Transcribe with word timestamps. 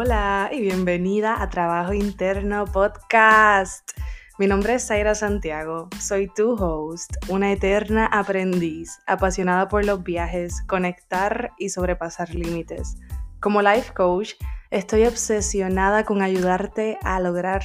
Hola 0.00 0.50
y 0.52 0.60
bienvenida 0.60 1.42
a 1.42 1.50
Trabajo 1.50 1.92
Interno 1.92 2.66
Podcast. 2.66 3.98
Mi 4.38 4.46
nombre 4.46 4.74
es 4.74 4.86
Zaira 4.86 5.16
Santiago, 5.16 5.88
soy 5.98 6.28
tu 6.32 6.52
host, 6.52 7.16
una 7.28 7.50
eterna 7.50 8.06
aprendiz, 8.06 9.00
apasionada 9.08 9.66
por 9.66 9.84
los 9.84 10.04
viajes, 10.04 10.62
conectar 10.68 11.50
y 11.58 11.70
sobrepasar 11.70 12.32
límites. 12.32 12.96
Como 13.40 13.60
life 13.60 13.92
coach, 13.92 14.34
estoy 14.70 15.04
obsesionada 15.04 16.04
con 16.04 16.22
ayudarte 16.22 16.96
a 17.02 17.18
lograr 17.18 17.62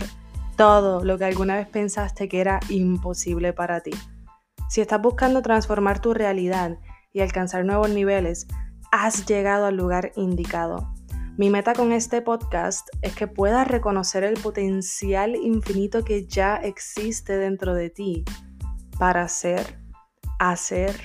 todo 0.57 1.04
lo 1.04 1.20
que 1.20 1.25
alguna 1.25 1.57
vez 1.57 1.68
pensaste 1.68 2.27
que 2.29 2.41
era 2.41 2.59
imposible 2.68 3.54
para 3.54 3.81
ti. 3.81 3.91
Si 4.70 4.81
estás 4.81 5.00
buscando 5.00 5.43
transformar 5.43 6.00
tu 6.00 6.15
realidad 6.15 6.79
y 7.11 7.21
alcanzar 7.21 7.63
nuevos 7.63 7.92
niveles, 7.92 8.47
has 8.92 9.28
llegado 9.28 9.68
al 9.68 9.78
lugar 9.78 10.11
indicado. 10.15 10.93
Mi 11.36 11.50
meta 11.50 11.73
con 11.73 11.92
este 11.92 12.21
podcast 12.21 12.87
es 13.01 13.15
que 13.15 13.25
puedas 13.25 13.68
reconocer 13.68 14.23
el 14.23 14.39
potencial 14.39 15.36
infinito 15.36 16.04
que 16.04 16.28
ya 16.28 16.57
existe 16.57 17.37
dentro 17.37 17.73
de 17.73 17.89
ti 17.89 18.23
para 19.00 19.28
ser, 19.28 19.79
hacer 20.37 20.96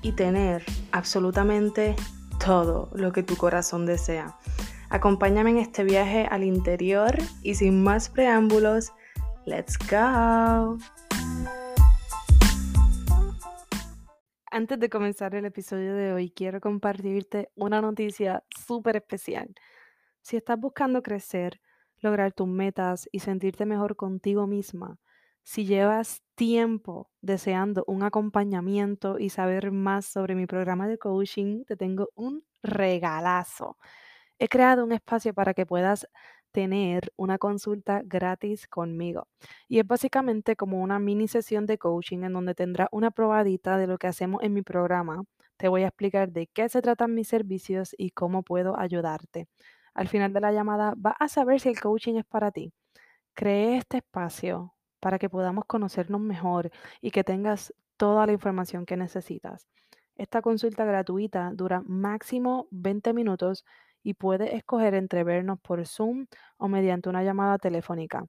y 0.00 0.12
tener 0.12 0.64
absolutamente 0.92 1.96
todo 2.44 2.90
lo 2.94 3.10
que 3.10 3.24
tu 3.24 3.36
corazón 3.36 3.84
desea. 3.84 4.38
Acompáñame 4.88 5.50
en 5.50 5.58
este 5.58 5.82
viaje 5.82 6.28
al 6.30 6.44
interior 6.44 7.18
y 7.42 7.56
sin 7.56 7.82
más 7.82 8.08
preámbulos, 8.08 8.92
let's 9.46 9.76
go. 9.90 10.78
Antes 14.54 14.78
de 14.78 14.90
comenzar 14.90 15.34
el 15.34 15.46
episodio 15.46 15.94
de 15.94 16.12
hoy, 16.12 16.30
quiero 16.30 16.60
compartirte 16.60 17.50
una 17.56 17.80
noticia 17.80 18.44
súper 18.64 18.96
especial. 18.96 19.52
Si 20.22 20.36
estás 20.36 20.58
buscando 20.58 21.02
crecer, 21.02 21.60
lograr 22.00 22.32
tus 22.32 22.48
metas 22.48 23.08
y 23.12 23.20
sentirte 23.20 23.66
mejor 23.66 23.96
contigo 23.96 24.46
misma, 24.46 24.98
si 25.44 25.66
llevas 25.66 26.22
tiempo 26.36 27.10
deseando 27.20 27.84
un 27.88 28.02
acompañamiento 28.04 29.18
y 29.18 29.30
saber 29.30 29.72
más 29.72 30.06
sobre 30.06 30.34
mi 30.36 30.46
programa 30.46 30.86
de 30.88 30.98
coaching, 30.98 31.64
te 31.64 31.76
tengo 31.76 32.08
un 32.14 32.44
regalazo. 32.62 33.76
He 34.38 34.48
creado 34.48 34.84
un 34.84 34.92
espacio 34.92 35.34
para 35.34 35.54
que 35.54 35.66
puedas 35.66 36.06
tener 36.52 37.12
una 37.16 37.38
consulta 37.38 38.02
gratis 38.04 38.68
conmigo. 38.68 39.28
Y 39.68 39.78
es 39.80 39.86
básicamente 39.86 40.56
como 40.56 40.82
una 40.82 40.98
mini 40.98 41.28
sesión 41.28 41.66
de 41.66 41.78
coaching 41.78 42.24
en 42.24 42.32
donde 42.34 42.54
tendrás 42.54 42.88
una 42.92 43.10
probadita 43.10 43.78
de 43.78 43.86
lo 43.86 43.98
que 43.98 44.06
hacemos 44.08 44.42
en 44.42 44.52
mi 44.54 44.62
programa. 44.62 45.24
Te 45.56 45.68
voy 45.68 45.82
a 45.84 45.88
explicar 45.88 46.30
de 46.32 46.48
qué 46.48 46.68
se 46.68 46.82
tratan 46.82 47.14
mis 47.14 47.28
servicios 47.28 47.94
y 47.98 48.10
cómo 48.10 48.42
puedo 48.42 48.78
ayudarte. 48.78 49.48
Al 49.94 50.08
final 50.08 50.32
de 50.32 50.40
la 50.40 50.52
llamada 50.52 50.94
vas 50.96 51.16
a 51.18 51.28
saber 51.28 51.60
si 51.60 51.68
el 51.68 51.80
coaching 51.80 52.16
es 52.16 52.24
para 52.24 52.50
ti. 52.50 52.72
Cree 53.34 53.76
este 53.76 53.98
espacio 53.98 54.74
para 55.00 55.18
que 55.18 55.28
podamos 55.28 55.64
conocernos 55.66 56.20
mejor 56.20 56.70
y 57.00 57.10
que 57.10 57.24
tengas 57.24 57.74
toda 57.96 58.26
la 58.26 58.32
información 58.32 58.86
que 58.86 58.96
necesitas. 58.96 59.68
Esta 60.16 60.42
consulta 60.42 60.84
gratuita 60.84 61.50
dura 61.54 61.82
máximo 61.86 62.68
20 62.70 63.12
minutos 63.14 63.64
y 64.02 64.14
puedes 64.14 64.52
escoger 64.52 64.94
entre 64.94 65.24
vernos 65.24 65.60
por 65.60 65.86
Zoom 65.86 66.26
o 66.58 66.68
mediante 66.68 67.08
una 67.08 67.22
llamada 67.22 67.58
telefónica. 67.58 68.26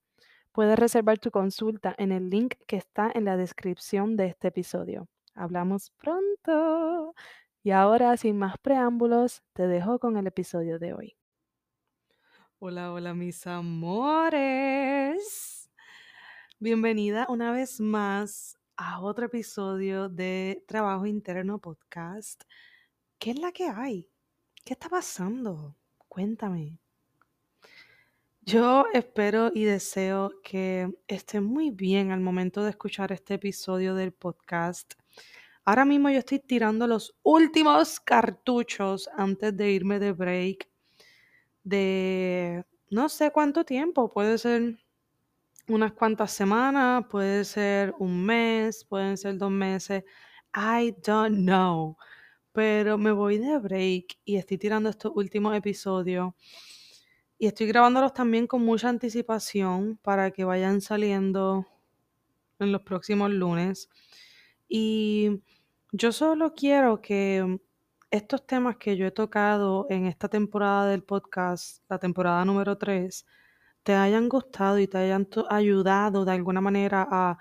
Puedes 0.52 0.78
reservar 0.78 1.18
tu 1.20 1.32
consulta 1.32 1.96
en 1.98 2.12
el 2.12 2.30
link 2.30 2.56
que 2.68 2.78
está 2.78 3.12
en 3.14 3.26
la 3.26 3.38
descripción 3.38 4.16
de 4.16 4.28
este 4.28 4.50
episodio. 4.50 5.08
Hablamos 5.36 5.92
pronto. 5.98 7.16
Y 7.64 7.72
ahora, 7.72 8.18
sin 8.18 8.38
más 8.38 8.58
preámbulos, 8.60 9.42
te 9.54 9.68
dejo 9.68 10.00
con 10.00 10.18
el 10.18 10.28
episodio 10.28 10.80
de 10.80 10.94
hoy. 10.94 11.16
Hola, 12.66 12.94
hola 12.94 13.14
mis 13.14 13.46
amores. 13.46 14.40
Bienvenida 16.60 17.26
una 17.28 17.52
vez 17.52 17.82
más 17.82 18.58
a 18.78 19.02
otro 19.02 19.26
episodio 19.26 20.08
de 20.08 20.64
Trabajo 20.66 21.06
Interno 21.06 21.60
Podcast. 21.60 22.44
¿Qué 23.20 23.32
es 23.32 23.40
la 23.40 23.52
que 23.52 23.66
hay? 23.66 24.10
¿Qué 24.64 24.76
está 24.76 24.88
pasando? 24.88 25.76
Cuéntame. 26.08 26.80
Yo 28.44 28.86
espero 28.94 29.52
y 29.54 29.66
deseo 29.66 30.32
que 30.42 30.90
esté 31.10 31.42
muy 31.42 31.70
bien 31.70 32.12
al 32.12 32.22
momento 32.22 32.64
de 32.64 32.70
escuchar 32.70 33.12
este 33.12 33.34
episodio 33.34 33.94
del 33.94 34.14
podcast. 34.14 34.94
Ahora 35.66 35.84
mismo 35.84 36.10
yo 36.10 36.20
estoy 36.20 36.40
tirando 36.40 36.88
los 36.88 37.14
últimos 37.24 38.00
cartuchos 38.00 39.10
antes 39.18 39.58
de 39.58 39.70
irme 39.70 40.00
de 40.00 40.14
break 40.14 40.73
de 41.64 42.66
no 42.90 43.10
sé 43.10 43.32
cuánto 43.32 43.66
tiempo, 43.66 44.12
puede 44.12 44.38
ser 44.38 44.78
unas 45.68 45.94
cuantas 45.94 46.32
semanas, 46.32 47.06
puede 47.10 47.46
ser 47.46 47.94
un 48.00 48.26
mes, 48.26 48.86
pueden 48.86 49.18
ser 49.18 49.38
dos 49.38 49.52
meses, 49.52 50.04
I 50.56 50.96
don't 51.06 51.40
know. 51.40 51.98
Pero 52.52 52.98
me 52.98 53.12
voy 53.12 53.40
de 53.40 53.58
break 53.58 54.20
y 54.26 54.36
estoy 54.36 54.58
tirando 54.58 54.90
estos 54.90 55.12
últimos 55.16 55.56
episodios 55.56 56.34
y 57.40 57.48
estoy 57.48 57.68
grabándolos 57.68 58.14
también 58.14 58.48
con 58.48 58.64
mucha 58.64 58.90
anticipación 58.90 59.98
para 60.02 60.32
que 60.32 60.44
vayan 60.46 60.82
saliendo 60.82 61.68
en 62.60 62.72
los 62.72 62.82
próximos 62.84 63.32
lunes. 63.32 63.90
Y 64.68 65.42
yo 65.92 66.12
solo 66.12 66.54
quiero 66.54 67.02
que 67.02 67.60
estos 68.14 68.46
temas 68.46 68.78
que 68.78 68.96
yo 68.96 69.08
he 69.08 69.12
tocado 69.12 69.88
en 69.90 70.06
esta 70.06 70.30
temporada 70.30 70.88
del 70.88 71.02
podcast, 71.02 71.84
la 71.90 71.98
temporada 71.98 72.46
número 72.46 72.78
3, 72.78 73.26
te 73.82 73.96
hayan 73.96 74.30
gustado 74.30 74.78
y 74.78 74.88
te 74.88 75.00
hayan 75.00 75.28
ayudado 75.50 76.24
de 76.24 76.32
alguna 76.32 76.62
manera 76.62 77.08
a 77.10 77.40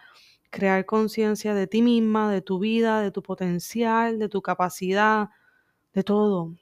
crear 0.49 0.87
conciencia 0.87 1.53
de 1.53 1.67
ti 1.67 1.83
misma, 1.83 2.33
de 2.33 2.41
tu 2.41 2.59
vida, 2.59 3.03
de 3.03 3.11
tu 3.11 3.23
potencial, 3.23 4.19
de 4.19 4.31
tu 4.31 4.41
capacidad, 4.41 5.29
de 5.93 6.03
todo. 6.05 6.55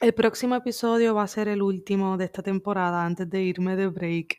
El 0.00 0.14
próximo 0.14 0.54
episodio 0.54 1.16
va 1.16 1.24
a 1.24 1.28
ser 1.28 1.48
el 1.48 1.60
último 1.60 2.16
de 2.16 2.26
esta 2.26 2.42
temporada 2.42 3.04
antes 3.04 3.28
de 3.28 3.42
irme 3.42 3.74
de 3.74 3.88
break. 3.88 4.38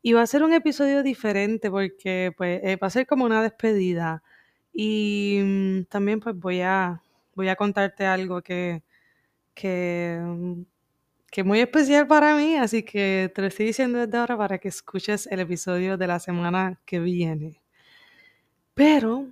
Y 0.00 0.14
va 0.14 0.22
a 0.22 0.26
ser 0.26 0.42
un 0.44 0.54
episodio 0.54 1.02
diferente 1.02 1.70
porque 1.70 2.32
pues, 2.38 2.62
eh, 2.64 2.76
va 2.76 2.86
a 2.86 2.90
ser 2.90 3.06
como 3.06 3.26
una 3.26 3.42
despedida. 3.42 4.22
Y 4.72 5.40
mm, 5.44 5.84
también 5.90 6.20
pues 6.20 6.34
voy 6.38 6.62
a 6.62 7.02
voy 7.34 7.48
a 7.48 7.56
contarte 7.56 8.06
algo 8.06 8.42
que, 8.42 8.82
que, 9.54 10.18
que 11.30 11.40
es 11.42 11.46
muy 11.46 11.60
especial 11.60 12.06
para 12.06 12.36
mí, 12.36 12.56
así 12.56 12.82
que 12.82 13.30
te 13.34 13.40
lo 13.40 13.48
estoy 13.48 13.66
diciendo 13.66 13.98
desde 13.98 14.18
ahora 14.18 14.36
para 14.36 14.58
que 14.58 14.68
escuches 14.68 15.26
el 15.26 15.40
episodio 15.40 15.96
de 15.96 16.06
la 16.06 16.18
semana 16.18 16.80
que 16.84 16.98
viene. 16.98 17.62
Pero 18.74 19.28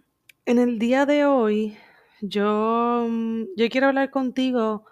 en 0.46 0.58
el 0.58 0.78
día 0.78 1.06
de 1.06 1.24
hoy, 1.24 1.76
yo, 2.20 3.06
yo 3.56 3.68
quiero 3.68 3.88
hablar 3.88 4.10
contigo 4.10 4.84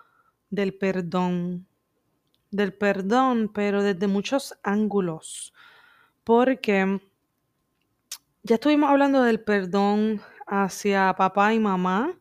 del 0.50 0.75
perdón, 0.75 1.67
del 2.50 2.73
perdón, 2.73 3.50
pero 3.53 3.83
desde 3.83 4.06
muchos 4.06 4.59
ángulos, 4.62 5.53
porque 6.25 7.00
ya 8.43 8.55
estuvimos 8.55 8.91
hablando 8.91 9.23
del 9.23 9.41
perdón 9.41 10.21
hacia 10.47 11.15
papá 11.17 11.53
y 11.53 11.59
mamá, 11.59 12.19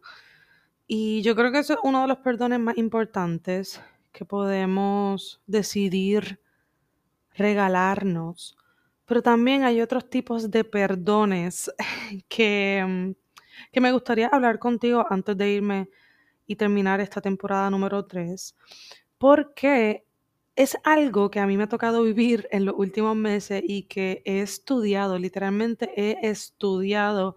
y 0.87 1.21
yo 1.23 1.35
creo 1.35 1.51
que 1.51 1.59
eso 1.59 1.73
es 1.73 1.79
uno 1.83 2.01
de 2.01 2.07
los 2.07 2.17
perdones 2.19 2.59
más 2.59 2.77
importantes 2.77 3.81
que 4.11 4.25
podemos 4.25 5.41
decidir 5.47 6.39
regalarnos. 7.35 8.57
Pero 9.05 9.21
también 9.21 9.63
hay 9.63 9.81
otros 9.81 10.09
tipos 10.09 10.49
de 10.49 10.63
perdones 10.63 11.71
que, 12.29 12.83
mm, 12.87 13.11
que 13.71 13.81
me 13.81 13.91
gustaría 13.91 14.27
hablar 14.27 14.59
contigo 14.59 15.05
antes 15.09 15.37
de 15.37 15.51
irme 15.51 15.89
y 16.47 16.55
terminar 16.55 17.01
esta 17.01 17.21
temporada 17.21 17.69
número 17.69 18.05
3, 18.05 18.55
porque 19.17 20.05
es 20.55 20.77
algo 20.83 21.29
que 21.31 21.39
a 21.39 21.47
mí 21.47 21.57
me 21.57 21.63
ha 21.63 21.69
tocado 21.69 22.03
vivir 22.03 22.47
en 22.51 22.65
los 22.65 22.75
últimos 22.77 23.15
meses 23.15 23.61
y 23.65 23.83
que 23.83 24.21
he 24.25 24.41
estudiado, 24.41 25.17
literalmente 25.17 25.91
he 25.97 26.29
estudiado 26.29 27.35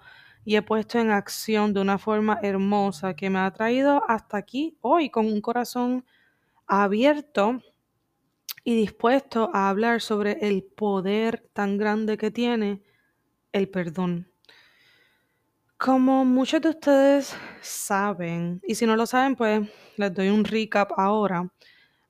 y 0.49 0.56
he 0.56 0.62
puesto 0.62 0.99
en 0.99 1.11
acción 1.11 1.75
de 1.75 1.81
una 1.83 1.99
forma 1.99 2.39
hermosa 2.43 3.15
que 3.15 3.29
me 3.29 3.39
ha 3.39 3.50
traído 3.50 4.03
hasta 4.09 4.39
aquí 4.39 4.79
hoy 4.81 5.11
con 5.11 5.27
un 5.27 5.43
corazón 5.43 6.06
abierto 6.67 7.61
y 8.65 8.75
dispuesto 8.75 9.50
a 9.53 9.69
hablar 9.69 10.00
sobre 10.00 10.39
el 10.49 10.62
poder 10.62 11.47
tan 11.53 11.77
grande 11.77 12.17
que 12.17 12.31
tiene 12.31 12.83
el 13.53 13.69
perdón. 13.69 14.33
Como 15.77 16.25
muchos 16.25 16.62
de 16.62 16.71
ustedes 16.71 17.37
saben, 17.61 18.62
y 18.67 18.75
si 18.75 18.87
no 18.87 18.97
lo 18.97 19.05
saben, 19.05 19.37
pues 19.37 19.69
les 19.99 20.15
doy 20.15 20.31
un 20.31 20.45
recap 20.45 20.93
ahora. 20.97 21.47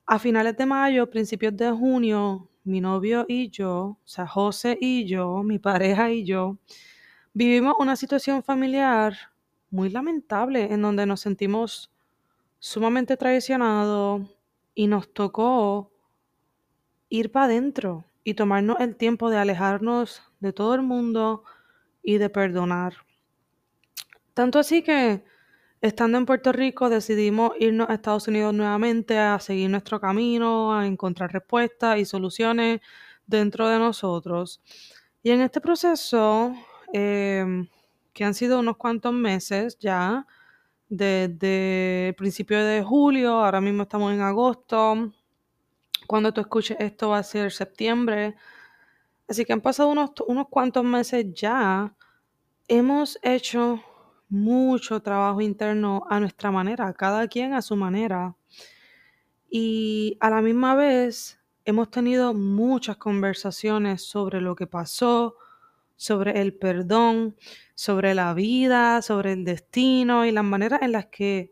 A 0.05 0.17
finales 0.17 0.55
de 0.55 0.65
mayo, 0.65 1.09
principios 1.09 1.57
de 1.57 1.69
junio, 1.71 2.49
mi 2.63 2.79
novio 2.79 3.25
y 3.27 3.49
yo, 3.49 3.75
o 3.77 3.99
sea, 4.05 4.25
José 4.25 4.77
y 4.79 5.03
yo, 5.03 5.43
mi 5.43 5.59
pareja 5.59 6.09
y 6.09 6.23
yo, 6.23 6.57
Vivimos 7.33 7.75
una 7.79 7.95
situación 7.95 8.43
familiar 8.43 9.15
muy 9.69 9.89
lamentable 9.89 10.73
en 10.73 10.81
donde 10.81 11.05
nos 11.05 11.21
sentimos 11.21 11.91
sumamente 12.57 13.17
traicionados 13.17 14.21
y 14.73 14.87
nos 14.87 15.13
tocó 15.13 15.91
ir 17.07 17.31
para 17.31 17.45
adentro 17.45 18.05
y 18.23 18.33
tomarnos 18.33 18.79
el 18.79 18.95
tiempo 18.95 19.29
de 19.29 19.37
alejarnos 19.37 20.23
de 20.39 20.53
todo 20.53 20.73
el 20.73 20.81
mundo 20.81 21.43
y 22.01 22.17
de 22.17 22.29
perdonar. 22.29 22.93
Tanto 24.33 24.57
así 24.57 24.81
que, 24.81 25.23
estando 25.81 26.17
en 26.17 26.25
Puerto 26.25 26.51
Rico, 26.51 26.89
decidimos 26.89 27.51
irnos 27.59 27.89
a 27.89 27.93
Estados 27.93 28.27
Unidos 28.27 28.53
nuevamente 28.53 29.19
a 29.19 29.39
seguir 29.39 29.69
nuestro 29.69 29.99
camino, 29.99 30.73
a 30.73 30.87
encontrar 30.87 31.31
respuestas 31.31 31.99
y 31.99 32.05
soluciones 32.05 32.81
dentro 33.27 33.67
de 33.67 33.79
nosotros. 33.79 34.61
Y 35.21 35.31
en 35.31 35.41
este 35.41 35.61
proceso, 35.61 36.55
em, 36.93 37.67
que 38.13 38.23
han 38.23 38.33
sido 38.33 38.59
unos 38.59 38.77
cuantos 38.77 39.13
meses 39.13 39.77
ya, 39.79 40.25
desde 40.89 42.09
el 42.09 42.15
principio 42.15 42.63
de 42.63 42.83
julio, 42.83 43.31
ahora 43.39 43.61
mismo 43.61 43.83
estamos 43.83 44.13
en 44.13 44.21
agosto, 44.21 45.11
cuando 46.07 46.33
tú 46.33 46.41
escuches 46.41 46.77
esto 46.79 47.09
va 47.09 47.19
a 47.19 47.23
ser 47.23 47.51
septiembre, 47.51 48.35
así 49.27 49.45
que 49.45 49.53
han 49.53 49.61
pasado 49.61 49.89
unos, 49.89 50.11
unos 50.27 50.47
cuantos 50.49 50.83
meses 50.83 51.27
ya, 51.33 51.95
hemos 52.67 53.19
hecho 53.21 53.81
mucho 54.29 55.01
trabajo 55.01 55.41
interno 55.41 56.03
a 56.09 56.19
nuestra 56.19 56.51
manera, 56.51 56.93
cada 56.93 57.27
quien 57.27 57.53
a 57.53 57.61
su 57.61 57.75
manera. 57.75 58.35
Y 59.49 60.17
a 60.19 60.29
la 60.29 60.41
misma 60.41 60.75
vez 60.75 61.39
hemos 61.65 61.89
tenido 61.89 62.33
muchas 62.33 62.97
conversaciones 62.97 64.03
sobre 64.03 64.41
lo 64.41 64.55
que 64.55 64.67
pasó, 64.67 65.35
sobre 65.99 66.39
el 66.39 66.53
perdón, 66.53 67.35
sobre 67.75 68.13
la 68.15 68.33
vida, 68.33 69.01
sobre 69.01 69.33
el 69.33 69.43
destino 69.43 70.25
y 70.25 70.31
las 70.31 70.45
maneras 70.45 70.81
en 70.81 70.93
las 70.93 71.07
que 71.07 71.51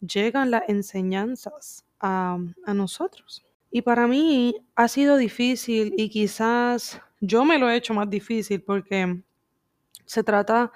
llegan 0.00 0.50
las 0.50 0.64
enseñanzas 0.68 1.86
a, 2.00 2.36
a 2.66 2.74
nosotros. 2.74 3.46
Y 3.70 3.82
para 3.82 4.08
mí 4.08 4.56
ha 4.74 4.88
sido 4.88 5.16
difícil 5.16 5.94
y 5.96 6.08
quizás 6.10 7.00
yo 7.20 7.44
me 7.44 7.56
lo 7.60 7.70
he 7.70 7.76
hecho 7.76 7.94
más 7.94 8.10
difícil 8.10 8.62
porque 8.62 9.22
se 10.04 10.24
trata 10.24 10.72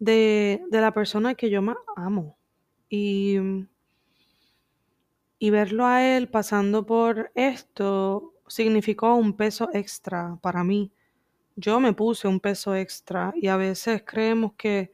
de, 0.00 0.60
de 0.68 0.80
la 0.80 0.92
persona 0.92 1.36
que 1.36 1.50
yo 1.50 1.62
más 1.62 1.76
amo. 1.94 2.36
Y, 2.88 3.36
y 5.38 5.50
verlo 5.50 5.86
a 5.86 6.04
él 6.04 6.28
pasando 6.28 6.84
por 6.84 7.30
esto 7.36 8.34
significó 8.48 9.14
un 9.14 9.34
peso 9.36 9.68
extra 9.72 10.38
para 10.42 10.64
mí. 10.64 10.90
Yo 11.60 11.80
me 11.80 11.92
puse 11.92 12.28
un 12.28 12.38
peso 12.38 12.76
extra 12.76 13.32
y 13.34 13.48
a 13.48 13.56
veces 13.56 14.04
creemos 14.06 14.52
que 14.56 14.92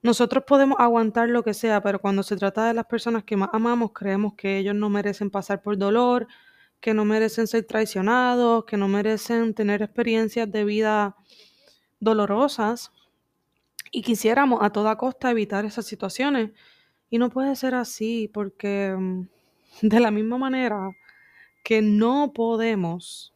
nosotros 0.00 0.44
podemos 0.46 0.78
aguantar 0.78 1.28
lo 1.28 1.42
que 1.42 1.54
sea, 1.54 1.82
pero 1.82 2.00
cuando 2.00 2.22
se 2.22 2.36
trata 2.36 2.68
de 2.68 2.74
las 2.74 2.86
personas 2.86 3.24
que 3.24 3.36
más 3.36 3.48
amamos, 3.52 3.90
creemos 3.92 4.34
que 4.34 4.58
ellos 4.58 4.76
no 4.76 4.88
merecen 4.88 5.28
pasar 5.28 5.60
por 5.60 5.76
dolor, 5.76 6.28
que 6.80 6.94
no 6.94 7.04
merecen 7.04 7.48
ser 7.48 7.64
traicionados, 7.64 8.64
que 8.64 8.76
no 8.76 8.86
merecen 8.86 9.54
tener 9.54 9.82
experiencias 9.82 10.52
de 10.52 10.64
vida 10.64 11.16
dolorosas 11.98 12.92
y 13.90 14.02
quisiéramos 14.02 14.60
a 14.62 14.70
toda 14.70 14.96
costa 14.96 15.32
evitar 15.32 15.64
esas 15.64 15.84
situaciones. 15.84 16.52
Y 17.10 17.18
no 17.18 17.28
puede 17.28 17.56
ser 17.56 17.74
así 17.74 18.30
porque 18.32 18.94
mm, 18.96 19.22
de 19.82 19.98
la 19.98 20.12
misma 20.12 20.38
manera 20.38 20.92
que 21.64 21.82
no 21.82 22.32
podemos 22.32 23.34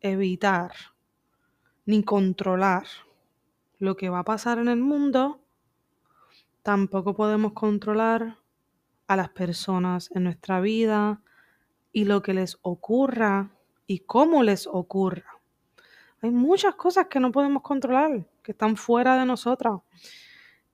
evitar 0.00 0.72
ni 1.88 2.04
controlar 2.04 2.86
lo 3.78 3.96
que 3.96 4.10
va 4.10 4.18
a 4.18 4.24
pasar 4.24 4.58
en 4.58 4.68
el 4.68 4.78
mundo, 4.78 5.40
tampoco 6.62 7.14
podemos 7.14 7.54
controlar 7.54 8.36
a 9.06 9.16
las 9.16 9.30
personas 9.30 10.10
en 10.14 10.24
nuestra 10.24 10.60
vida 10.60 11.22
y 11.90 12.04
lo 12.04 12.20
que 12.22 12.34
les 12.34 12.58
ocurra 12.60 13.52
y 13.86 14.00
cómo 14.00 14.42
les 14.42 14.66
ocurra. 14.66 15.40
Hay 16.20 16.30
muchas 16.30 16.74
cosas 16.74 17.06
que 17.06 17.20
no 17.20 17.32
podemos 17.32 17.62
controlar, 17.62 18.26
que 18.42 18.52
están 18.52 18.76
fuera 18.76 19.16
de 19.16 19.24
nosotras. 19.24 19.80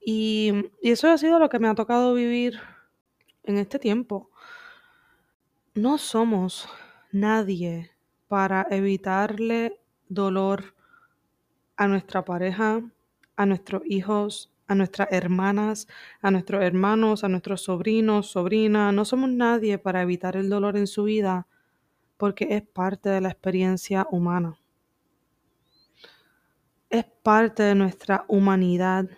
Y, 0.04 0.50
y 0.82 0.90
eso 0.90 1.08
ha 1.12 1.16
sido 1.16 1.38
lo 1.38 1.48
que 1.48 1.60
me 1.60 1.68
ha 1.68 1.76
tocado 1.76 2.12
vivir 2.14 2.58
en 3.44 3.58
este 3.58 3.78
tiempo. 3.78 4.30
No 5.74 5.96
somos 5.96 6.68
nadie 7.12 7.92
para 8.26 8.66
evitarle 8.68 9.78
dolor 10.08 10.74
a 11.76 11.88
nuestra 11.88 12.24
pareja, 12.24 12.82
a 13.36 13.46
nuestros 13.46 13.82
hijos, 13.86 14.52
a 14.66 14.74
nuestras 14.74 15.08
hermanas, 15.12 15.88
a 16.20 16.30
nuestros 16.30 16.62
hermanos, 16.62 17.24
a 17.24 17.28
nuestros 17.28 17.62
sobrinos, 17.62 18.30
sobrinas. 18.30 18.94
No 18.94 19.04
somos 19.04 19.30
nadie 19.30 19.78
para 19.78 20.02
evitar 20.02 20.36
el 20.36 20.48
dolor 20.48 20.76
en 20.76 20.86
su 20.86 21.04
vida 21.04 21.46
porque 22.16 22.56
es 22.56 22.62
parte 22.62 23.08
de 23.08 23.20
la 23.20 23.28
experiencia 23.28 24.06
humana. 24.10 24.58
Es 26.88 27.04
parte 27.22 27.64
de 27.64 27.74
nuestra 27.74 28.24
humanidad 28.28 29.08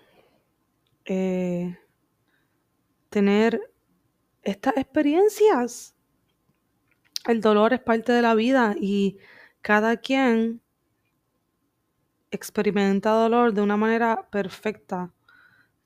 eh, 1.04 1.78
tener 3.10 3.60
estas 4.42 4.76
experiencias. 4.76 5.94
El 7.26 7.40
dolor 7.40 7.72
es 7.74 7.80
parte 7.80 8.12
de 8.12 8.22
la 8.22 8.34
vida 8.34 8.74
y 8.80 9.18
cada 9.60 9.96
quien 9.98 10.62
experimenta 12.30 13.10
dolor 13.10 13.52
de 13.52 13.62
una 13.62 13.76
manera 13.76 14.28
perfecta. 14.30 15.12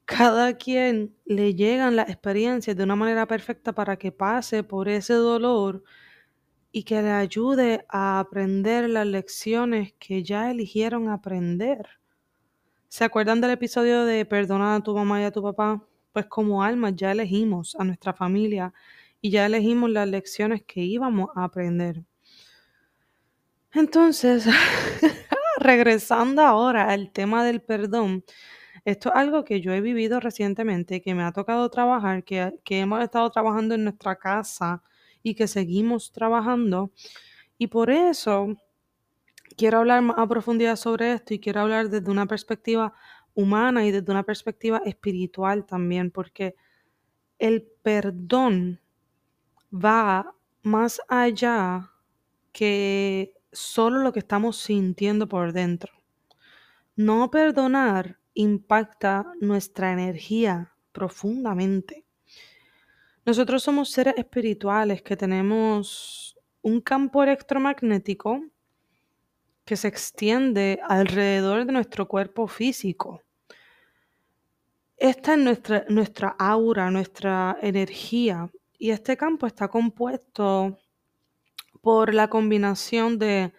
Cada 0.05 0.55
quien 0.55 1.15
le 1.25 1.55
llegan 1.55 1.97
las 1.97 2.09
experiencias 2.09 2.77
de 2.77 2.83
una 2.83 2.97
manera 2.97 3.27
perfecta 3.27 3.73
para 3.73 3.97
que 3.97 4.13
pase 4.13 4.65
por 4.65 4.89
ese 4.89 5.15
dolor 5.15 5.85
y 6.73 6.85
que 6.85 7.03
le 7.03 7.11
ayude 7.11 7.85
a 7.89 8.21
aprender 8.21 8.89
las 8.89 9.07
lecciones 9.07 9.95
que 9.99 10.23
ya 10.23 10.51
eligieron 10.51 11.09
aprender. 11.09 12.01
¿Se 12.89 13.05
acuerdan 13.05 13.41
del 13.41 13.53
episodio 13.53 14.05
de 14.05 14.25
Perdona 14.25 14.77
a 14.77 14.83
tu 14.83 14.95
mamá 14.95 15.21
y 15.21 15.25
a 15.25 15.31
tu 15.31 15.43
papá? 15.43 15.85
Pues 16.13 16.27
como 16.27 16.63
almas 16.63 16.95
ya 16.97 17.13
elegimos 17.13 17.77
a 17.77 17.85
nuestra 17.85 18.13
familia 18.13 18.73
y 19.21 19.31
ya 19.31 19.47
elegimos 19.47 19.91
las 19.91 20.09
lecciones 20.09 20.63
que 20.65 20.81
íbamos 20.81 21.31
a 21.37 21.45
aprender. 21.45 22.03
Entonces, 23.73 24.47
regresando 25.61 26.43
ahora 26.43 26.89
al 26.91 27.13
tema 27.13 27.45
del 27.45 27.63
perdón, 27.63 28.25
esto 28.85 29.11
es 29.11 29.15
algo 29.17 29.45
que 29.45 29.61
yo 29.61 29.73
he 29.73 29.81
vivido 29.81 30.21
recientemente, 30.21 31.03
que 31.03 31.15
me 31.15 31.23
ha 31.23 31.33
tocado 31.33 31.69
trabajar, 31.71 32.25
que, 32.25 32.55
que 32.65 32.81
hemos 32.81 33.03
estado 33.03 33.31
trabajando 33.31 33.75
en 33.75 33.85
nuestra 33.85 34.17
casa 34.17 34.83
y 35.23 35.35
que 35.35 35.47
seguimos 35.49 36.13
trabajando. 36.13 36.93
Y 37.59 37.69
por 37.69 37.91
eso 37.91 38.57
quiero 39.57 39.79
hablar 39.79 40.03
más 40.03 40.19
a 40.19 40.27
profundidad 40.27 40.77
sobre 40.77 41.13
esto 41.13 41.35
y 41.35 41.41
quiero 41.41 41.61
hablar 41.61 41.91
desde 41.91 42.11
una 42.11 42.27
perspectiva 42.27 42.95
humana 43.35 43.85
y 43.85 43.91
desde 43.91 44.11
una 44.11 44.23
perspectiva 44.23 44.83
espiritual 44.85 45.67
también, 45.67 46.11
porque 46.11 46.55
el 47.39 47.63
perdón 47.83 48.81
va 49.73 50.35
más 50.63 51.01
allá 51.09 51.91
que 52.53 53.35
solo 53.53 54.01
lo 54.01 54.13
que 54.13 54.21
estamos 54.21 54.57
sintiendo 54.57 55.29
por 55.29 55.53
dentro. 55.53 55.93
No 56.97 57.31
perdonar 57.31 58.19
impacta 58.35 59.33
nuestra 59.41 59.93
energía 59.93 60.75
profundamente. 60.93 62.05
Nosotros 63.25 63.63
somos 63.63 63.91
seres 63.91 64.15
espirituales 64.17 65.03
que 65.03 65.17
tenemos 65.17 66.37
un 66.63 66.81
campo 66.81 67.23
electromagnético 67.23 68.43
que 69.65 69.77
se 69.77 69.89
extiende 69.89 70.81
alrededor 70.89 71.65
de 71.65 71.73
nuestro 71.73 72.09
cuerpo 72.09 72.49
físico. 72.49 73.23
Esta 74.97 75.35
es 75.35 75.39
nuestra, 75.39 75.85
nuestra 75.89 76.29
aura, 76.39 76.91
nuestra 76.91 77.57
energía. 77.63 78.51
Y 78.79 78.91
este 78.91 79.17
campo 79.17 79.47
está 79.47 79.69
compuesto 79.69 80.79
por 81.81 82.15
la 82.15 82.29
combinación 82.29 83.19
de, 83.19 83.53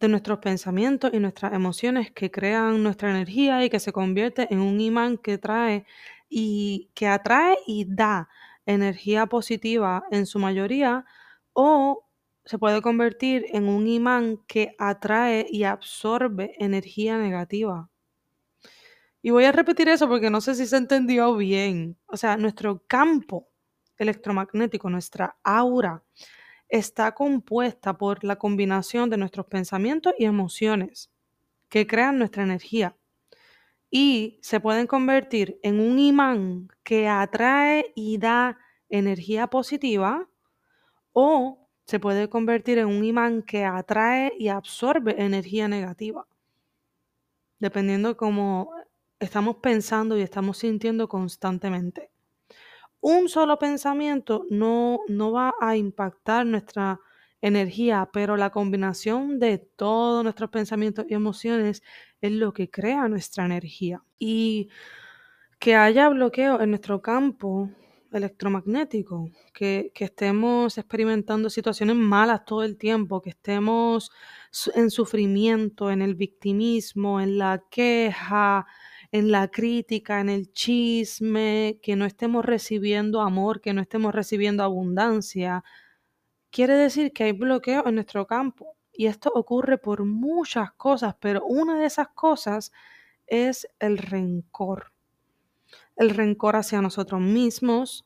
de 0.00 0.08
nuestros 0.08 0.38
pensamientos 0.38 1.12
y 1.12 1.18
nuestras 1.20 1.52
emociones 1.52 2.10
que 2.10 2.30
crean 2.30 2.82
nuestra 2.82 3.10
energía 3.10 3.64
y 3.64 3.70
que 3.70 3.80
se 3.80 3.92
convierte 3.92 4.48
en 4.52 4.60
un 4.60 4.80
imán 4.80 5.18
que 5.18 5.38
trae 5.38 5.84
y 6.28 6.90
que 6.94 7.06
atrae 7.08 7.58
y 7.66 7.86
da 7.88 8.28
energía 8.66 9.26
positiva 9.26 10.04
en 10.10 10.26
su 10.26 10.38
mayoría 10.38 11.04
o 11.52 12.06
se 12.44 12.58
puede 12.58 12.80
convertir 12.82 13.46
en 13.50 13.68
un 13.68 13.86
imán 13.86 14.38
que 14.46 14.74
atrae 14.78 15.46
y 15.50 15.64
absorbe 15.64 16.54
energía 16.58 17.18
negativa. 17.18 17.90
Y 19.22 19.30
voy 19.30 19.44
a 19.44 19.52
repetir 19.52 19.88
eso 19.88 20.08
porque 20.08 20.30
no 20.30 20.40
sé 20.40 20.54
si 20.54 20.66
se 20.66 20.76
entendió 20.76 21.36
bien. 21.36 21.98
O 22.06 22.16
sea, 22.16 22.36
nuestro 22.36 22.82
campo 22.86 23.48
electromagnético, 23.98 24.88
nuestra 24.88 25.36
aura, 25.44 26.02
está 26.70 27.12
compuesta 27.14 27.98
por 27.98 28.24
la 28.24 28.36
combinación 28.36 29.10
de 29.10 29.16
nuestros 29.18 29.46
pensamientos 29.46 30.14
y 30.18 30.24
emociones 30.24 31.10
que 31.68 31.86
crean 31.86 32.18
nuestra 32.18 32.42
energía 32.42 32.96
y 33.90 34.38
se 34.42 34.60
pueden 34.60 34.86
convertir 34.86 35.58
en 35.62 35.80
un 35.80 35.98
imán 35.98 36.68
que 36.84 37.08
atrae 37.08 37.92
y 37.96 38.18
da 38.18 38.58
energía 38.88 39.48
positiva 39.48 40.28
o 41.12 41.68
se 41.86 41.98
puede 41.98 42.28
convertir 42.28 42.78
en 42.78 42.86
un 42.86 43.04
imán 43.04 43.42
que 43.42 43.64
atrae 43.64 44.32
y 44.38 44.48
absorbe 44.48 45.20
energía 45.22 45.66
negativa, 45.66 46.26
dependiendo 47.60 48.08
de 48.10 48.16
cómo 48.16 48.72
estamos 49.20 49.56
pensando 49.56 50.16
y 50.18 50.22
estamos 50.22 50.58
sintiendo 50.58 51.08
constantemente. 51.08 52.09
Un 53.00 53.28
solo 53.28 53.58
pensamiento 53.58 54.46
no, 54.50 55.00
no 55.08 55.32
va 55.32 55.54
a 55.60 55.76
impactar 55.76 56.44
nuestra 56.46 57.00
energía, 57.40 58.10
pero 58.12 58.36
la 58.36 58.50
combinación 58.50 59.38
de 59.38 59.58
todos 59.58 60.22
nuestros 60.22 60.50
pensamientos 60.50 61.06
y 61.08 61.14
emociones 61.14 61.82
es 62.20 62.32
lo 62.32 62.52
que 62.52 62.70
crea 62.70 63.08
nuestra 63.08 63.46
energía. 63.46 64.02
Y 64.18 64.68
que 65.58 65.76
haya 65.76 66.08
bloqueo 66.08 66.60
en 66.60 66.70
nuestro 66.70 67.00
campo 67.00 67.70
electromagnético, 68.12 69.30
que, 69.54 69.92
que, 69.94 70.06
estemos 70.06 70.76
experimentando 70.78 71.48
situaciones 71.48 71.96
malas 71.96 72.44
todo 72.44 72.64
el 72.64 72.76
tiempo, 72.76 73.22
que 73.22 73.30
estemos 73.30 74.10
en 74.74 74.90
sufrimiento, 74.90 75.90
en 75.90 76.02
el 76.02 76.16
victimismo, 76.16 77.20
en 77.20 77.38
la 77.38 77.62
queja, 77.70 78.66
en 79.12 79.32
la 79.32 79.48
crítica, 79.48 80.20
en 80.20 80.28
el 80.28 80.52
chisme, 80.52 81.78
que 81.82 81.96
no 81.96 82.04
estemos 82.06 82.44
recibiendo 82.44 83.20
amor, 83.20 83.60
que 83.60 83.72
no 83.72 83.80
estemos 83.82 84.14
recibiendo 84.14 84.62
abundancia, 84.62 85.64
quiere 86.50 86.74
decir 86.74 87.12
que 87.12 87.24
hay 87.24 87.32
bloqueo 87.32 87.86
en 87.86 87.96
nuestro 87.96 88.26
campo. 88.26 88.76
Y 88.92 89.06
esto 89.06 89.30
ocurre 89.34 89.78
por 89.78 90.04
muchas 90.04 90.72
cosas, 90.72 91.14
pero 91.20 91.44
una 91.44 91.78
de 91.78 91.86
esas 91.86 92.08
cosas 92.08 92.72
es 93.26 93.68
el 93.78 93.98
rencor. 93.98 94.92
El 95.96 96.10
rencor 96.10 96.56
hacia 96.56 96.82
nosotros 96.82 97.20
mismos, 97.20 98.04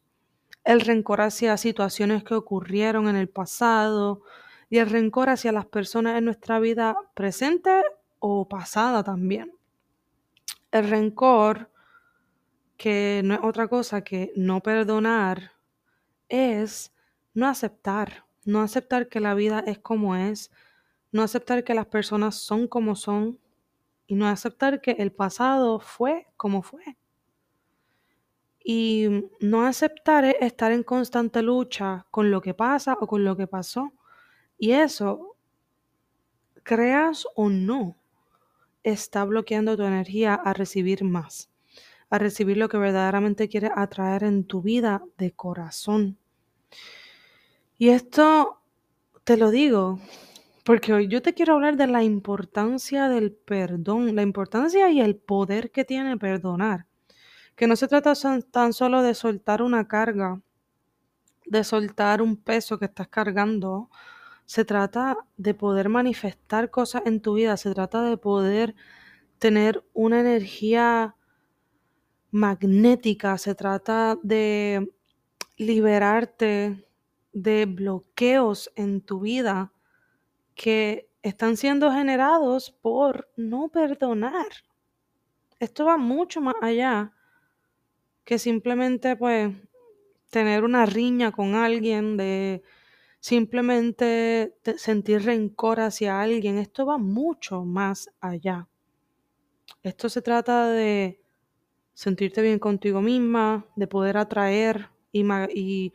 el 0.64 0.80
rencor 0.80 1.20
hacia 1.20 1.56
situaciones 1.56 2.24
que 2.24 2.34
ocurrieron 2.34 3.08
en 3.08 3.16
el 3.16 3.28
pasado 3.28 4.22
y 4.70 4.78
el 4.78 4.88
rencor 4.88 5.30
hacia 5.30 5.52
las 5.52 5.66
personas 5.66 6.18
en 6.18 6.24
nuestra 6.24 6.58
vida 6.60 6.96
presente 7.14 7.82
o 8.18 8.48
pasada 8.48 9.02
también. 9.02 9.52
El 10.74 10.90
rencor, 10.90 11.70
que 12.76 13.22
no 13.24 13.34
es 13.34 13.40
otra 13.44 13.68
cosa 13.68 14.02
que 14.02 14.32
no 14.34 14.60
perdonar, 14.60 15.52
es 16.28 16.92
no 17.32 17.46
aceptar, 17.46 18.26
no 18.44 18.60
aceptar 18.60 19.08
que 19.08 19.20
la 19.20 19.34
vida 19.34 19.62
es 19.68 19.78
como 19.78 20.16
es, 20.16 20.50
no 21.12 21.22
aceptar 21.22 21.62
que 21.62 21.74
las 21.74 21.86
personas 21.86 22.34
son 22.34 22.66
como 22.66 22.96
son 22.96 23.38
y 24.08 24.16
no 24.16 24.26
aceptar 24.26 24.80
que 24.80 24.96
el 24.98 25.12
pasado 25.12 25.78
fue 25.78 26.26
como 26.36 26.60
fue. 26.60 26.96
Y 28.58 29.30
no 29.38 29.68
aceptar 29.68 30.24
es 30.24 30.34
estar 30.40 30.72
en 30.72 30.82
constante 30.82 31.40
lucha 31.40 32.04
con 32.10 32.32
lo 32.32 32.40
que 32.40 32.52
pasa 32.52 32.98
o 33.00 33.06
con 33.06 33.22
lo 33.22 33.36
que 33.36 33.46
pasó. 33.46 33.92
Y 34.58 34.72
eso, 34.72 35.36
creas 36.64 37.28
o 37.36 37.48
no, 37.48 37.96
está 38.84 39.24
bloqueando 39.24 39.76
tu 39.76 39.82
energía 39.82 40.34
a 40.34 40.52
recibir 40.52 41.02
más, 41.02 41.50
a 42.10 42.18
recibir 42.18 42.56
lo 42.56 42.68
que 42.68 42.78
verdaderamente 42.78 43.48
quieres 43.48 43.72
atraer 43.74 44.22
en 44.22 44.44
tu 44.44 44.62
vida 44.62 45.02
de 45.18 45.32
corazón. 45.32 46.18
Y 47.76 47.88
esto 47.88 48.60
te 49.24 49.36
lo 49.36 49.50
digo 49.50 49.98
porque 50.64 50.94
hoy 50.94 51.08
yo 51.08 51.20
te 51.20 51.34
quiero 51.34 51.54
hablar 51.54 51.76
de 51.76 51.86
la 51.86 52.02
importancia 52.02 53.08
del 53.08 53.32
perdón, 53.32 54.16
la 54.16 54.22
importancia 54.22 54.90
y 54.90 55.00
el 55.00 55.16
poder 55.16 55.70
que 55.70 55.84
tiene 55.84 56.16
perdonar. 56.16 56.86
Que 57.54 57.66
no 57.66 57.76
se 57.76 57.86
trata 57.86 58.14
tan 58.50 58.72
solo 58.72 59.02
de 59.02 59.14
soltar 59.14 59.62
una 59.62 59.86
carga, 59.86 60.40
de 61.44 61.64
soltar 61.64 62.22
un 62.22 62.36
peso 62.36 62.78
que 62.78 62.86
estás 62.86 63.08
cargando, 63.08 63.90
se 64.46 64.64
trata 64.64 65.18
de 65.36 65.54
poder 65.54 65.88
manifestar 65.88 66.70
cosas 66.70 67.02
en 67.06 67.20
tu 67.20 67.34
vida, 67.34 67.56
se 67.56 67.72
trata 67.72 68.02
de 68.02 68.16
poder 68.16 68.74
tener 69.38 69.84
una 69.92 70.20
energía 70.20 71.16
magnética, 72.30 73.38
se 73.38 73.54
trata 73.54 74.18
de 74.22 74.92
liberarte 75.56 76.84
de 77.32 77.66
bloqueos 77.66 78.70
en 78.76 79.00
tu 79.00 79.20
vida 79.20 79.72
que 80.54 81.08
están 81.22 81.56
siendo 81.56 81.90
generados 81.90 82.70
por 82.70 83.30
no 83.36 83.68
perdonar. 83.68 84.48
Esto 85.58 85.86
va 85.86 85.96
mucho 85.96 86.40
más 86.40 86.56
allá 86.60 87.12
que 88.24 88.38
simplemente 88.38 89.16
pues 89.16 89.54
tener 90.30 90.64
una 90.64 90.86
riña 90.86 91.32
con 91.32 91.54
alguien 91.54 92.16
de 92.16 92.62
simplemente 93.24 94.54
sentir 94.76 95.22
rencor 95.22 95.80
hacia 95.80 96.20
alguien, 96.20 96.58
esto 96.58 96.84
va 96.84 96.98
mucho 96.98 97.64
más 97.64 98.10
allá. 98.20 98.68
Esto 99.82 100.10
se 100.10 100.20
trata 100.20 100.68
de 100.68 101.22
sentirte 101.94 102.42
bien 102.42 102.58
contigo 102.58 103.00
misma, 103.00 103.66
de 103.76 103.86
poder 103.86 104.18
atraer 104.18 104.90
y, 105.10 105.24
y 105.54 105.94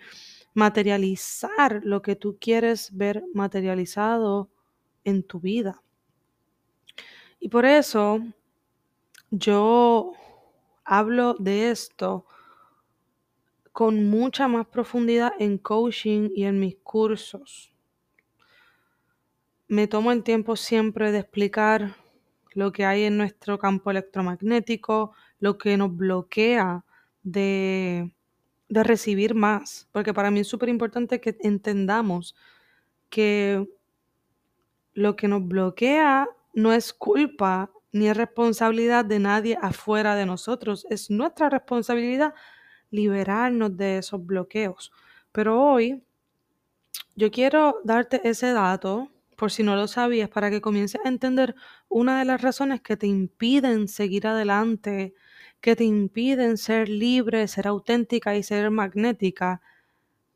materializar 0.56 1.82
lo 1.84 2.02
que 2.02 2.16
tú 2.16 2.40
quieres 2.42 2.98
ver 2.98 3.24
materializado 3.36 4.50
en 5.04 5.22
tu 5.22 5.40
vida. 5.40 5.84
Y 7.40 7.50
por 7.50 7.64
eso 7.64 8.22
yo 9.30 10.14
hablo 10.84 11.36
de 11.36 11.70
esto 11.70 12.26
con 13.80 14.10
mucha 14.10 14.50
más 14.50 14.68
profundidad 14.68 15.32
en 15.40 15.58
coaching 15.58 16.32
y 16.36 16.44
en 16.44 16.60
mis 16.60 16.76
cursos. 16.84 17.72
Me 19.70 19.88
tomo 19.88 20.12
el 20.12 20.22
tiempo 20.22 20.58
siempre 20.58 21.14
de 21.14 21.20
explicar 21.20 21.96
lo 22.56 22.74
que 22.74 22.84
hay 22.84 23.06
en 23.06 23.16
nuestro 23.16 23.58
campo 23.58 23.90
electromagnético, 23.90 25.14
lo 25.40 25.58
que 25.58 25.78
nos 25.78 25.96
bloquea 25.96 26.84
de, 27.24 28.12
de 28.68 28.84
recibir 28.84 29.34
más, 29.34 29.88
porque 29.94 30.14
para 30.14 30.30
mí 30.30 30.42
es 30.42 30.50
súper 30.50 30.68
importante 30.68 31.22
que 31.22 31.38
entendamos 31.40 32.36
que 33.10 33.66
lo 34.94 35.16
que 35.16 35.30
nos 35.30 35.48
bloquea 35.48 36.28
no 36.54 36.74
es 36.74 36.92
culpa 36.92 37.72
ni 37.94 38.10
es 38.10 38.18
responsabilidad 38.18 39.06
de 39.06 39.20
nadie 39.20 39.58
afuera 39.62 40.16
de 40.16 40.26
nosotros, 40.26 40.86
es 40.90 41.10
nuestra 41.10 41.50
responsabilidad 41.50 42.34
liberarnos 42.92 43.76
de 43.78 44.00
esos 44.00 44.26
bloqueos. 44.26 44.92
Pero 45.32 45.62
hoy 45.62 46.04
yo 47.16 47.32
quiero 47.32 47.80
darte 47.84 48.28
ese 48.28 48.52
dato, 48.54 49.10
por 49.36 49.52
si 49.52 49.64
no 49.64 49.76
lo 49.76 49.88
sabías, 49.88 50.30
para 50.30 50.50
que 50.50 50.62
comiences 50.62 51.02
a 51.04 51.10
entender 51.10 51.56
una 51.88 52.20
de 52.20 52.26
las 52.26 52.42
razones 52.42 52.82
que 52.82 52.98
te 52.98 53.08
impiden 53.08 53.88
seguir 53.88 54.28
adelante, 54.28 55.14
que 55.62 55.76
te 55.76 55.84
impiden 55.84 56.58
ser 56.58 56.90
libre, 56.90 57.48
ser 57.48 57.68
auténtica 57.68 58.36
y 58.36 58.44
ser 58.44 58.70
magnética, 58.72 59.62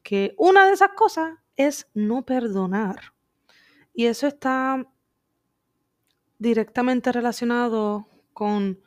que 0.03 0.35
una 0.37 0.67
de 0.67 0.73
esas 0.73 0.89
cosas 0.89 1.39
es 1.55 1.87
no 1.93 2.25
perdonar. 2.25 3.13
Y 3.93 4.05
eso 4.05 4.27
está 4.27 4.85
directamente 6.39 7.11
relacionado 7.11 8.07
con 8.33 8.79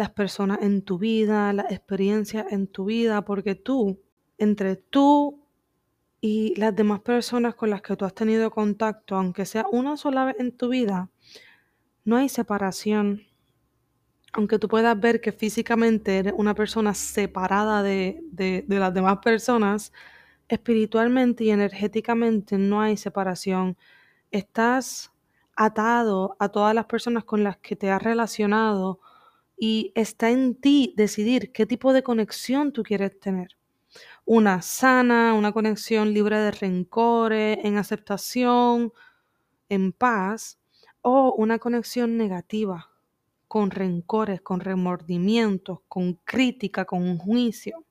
las 0.00 0.10
personas 0.12 0.60
en 0.62 0.80
tu 0.80 0.96
vida, 0.96 1.52
las 1.52 1.70
experiencias 1.70 2.46
en 2.50 2.68
tu 2.68 2.86
vida, 2.86 3.22
porque 3.22 3.54
tú, 3.54 4.00
entre 4.38 4.76
tú 4.76 5.44
y 6.22 6.58
las 6.58 6.74
demás 6.74 7.00
personas 7.00 7.54
con 7.54 7.68
las 7.68 7.82
que 7.82 7.94
tú 7.96 8.06
has 8.06 8.14
tenido 8.14 8.50
contacto, 8.50 9.14
aunque 9.14 9.44
sea 9.44 9.66
una 9.70 9.98
sola 9.98 10.24
vez 10.24 10.36
en 10.38 10.56
tu 10.56 10.70
vida, 10.70 11.10
no 12.06 12.16
hay 12.16 12.30
separación. 12.30 13.24
Aunque 14.32 14.58
tú 14.58 14.68
puedas 14.68 14.98
ver 14.98 15.20
que 15.20 15.32
físicamente 15.32 16.16
eres 16.16 16.32
una 16.34 16.54
persona 16.54 16.94
separada 16.94 17.82
de, 17.82 18.22
de, 18.32 18.64
de 18.66 18.78
las 18.78 18.94
demás 18.94 19.18
personas, 19.18 19.92
espiritualmente 20.48 21.44
y 21.44 21.50
energéticamente 21.50 22.56
no 22.56 22.80
hay 22.80 22.96
separación. 22.96 23.76
Estás 24.30 25.12
atado 25.56 26.36
a 26.38 26.48
todas 26.48 26.74
las 26.74 26.86
personas 26.86 27.24
con 27.24 27.44
las 27.44 27.58
que 27.58 27.76
te 27.76 27.90
has 27.90 28.02
relacionado 28.02 28.98
y 29.62 29.92
está 29.94 30.30
en 30.30 30.54
ti 30.54 30.94
decidir 30.96 31.52
qué 31.52 31.66
tipo 31.66 31.92
de 31.92 32.02
conexión 32.02 32.72
tú 32.72 32.82
quieres 32.82 33.20
tener. 33.20 33.58
Una 34.24 34.62
sana, 34.62 35.34
una 35.34 35.52
conexión 35.52 36.14
libre 36.14 36.38
de 36.38 36.50
rencores, 36.50 37.58
en 37.62 37.76
aceptación, 37.76 38.90
en 39.68 39.92
paz, 39.92 40.58
o 41.02 41.34
una 41.36 41.58
conexión 41.58 42.16
negativa, 42.16 42.90
con 43.48 43.70
rencores, 43.70 44.40
con 44.40 44.60
remordimientos, 44.60 45.80
con 45.88 46.14
crítica, 46.24 46.86
con 46.86 47.18
juicio. 47.18 47.84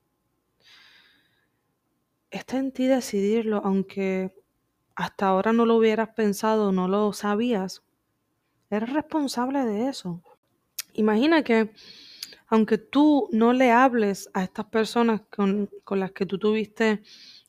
Está 2.31 2.57
en 2.57 2.71
ti 2.71 2.87
decidirlo, 2.87 3.61
aunque 3.63 4.33
hasta 4.95 5.27
ahora 5.27 5.53
no 5.53 5.67
lo 5.67 5.75
hubieras 5.75 6.09
pensado, 6.15 6.71
no 6.71 6.87
lo 6.87 7.13
sabías. 7.13 7.83
Eres 8.71 8.91
responsable 8.91 9.65
de 9.65 9.89
eso. 9.89 10.23
Imagina 10.93 11.43
que 11.43 11.71
aunque 12.49 12.79
tú 12.79 13.29
no 13.31 13.53
le 13.53 13.71
hables 13.71 14.29
a 14.33 14.43
estas 14.43 14.65
personas 14.65 15.21
con, 15.29 15.69
las 15.91 16.11
que 16.11 16.25
tú 16.25 16.39
tuviste 16.39 17.01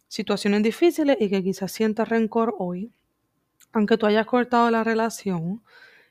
situaciones 0.09 0.63
difíciles 0.63 1.17
y 1.19 1.31
que 1.31 1.43
quizás 1.43 1.73
sientas 1.73 2.09
rencor 2.09 2.55
hoy, 2.59 2.93
aunque 3.73 3.97
tú 3.97 4.07
hayas 4.07 4.27
cortado 4.27 4.71
la 4.71 4.85
relación 4.85 5.63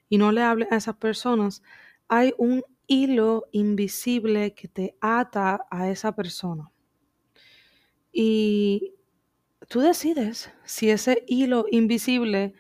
y 0.10 0.18
no 0.18 0.32
le 0.32 0.42
hables 0.42 0.72
a 0.72 0.78
esas 0.78 0.96
personas, 0.96 1.62
hay 2.08 2.34
un 2.38 2.64
hilo 2.88 3.46
invisible 3.52 4.56
que 4.56 4.68
te 4.68 4.96
ata 5.02 5.66
a 5.70 5.90
esa 5.90 6.16
persona. 6.16 6.72
Y 8.12 8.96
tú 9.68 9.82
decides 9.82 10.52
si 10.64 10.90
ese 10.90 11.24
hilo 11.28 11.66
invisible 11.70 12.56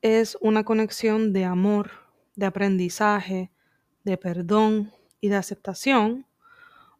es 0.00 0.38
una 0.40 0.64
conexión 0.64 1.34
de 1.34 1.44
amor, 1.44 1.90
de 2.34 2.46
aprendizaje, 2.46 3.50
de 4.04 4.16
perdón 4.16 4.92
y 5.20 5.28
de 5.28 5.36
aceptación, 5.36 6.26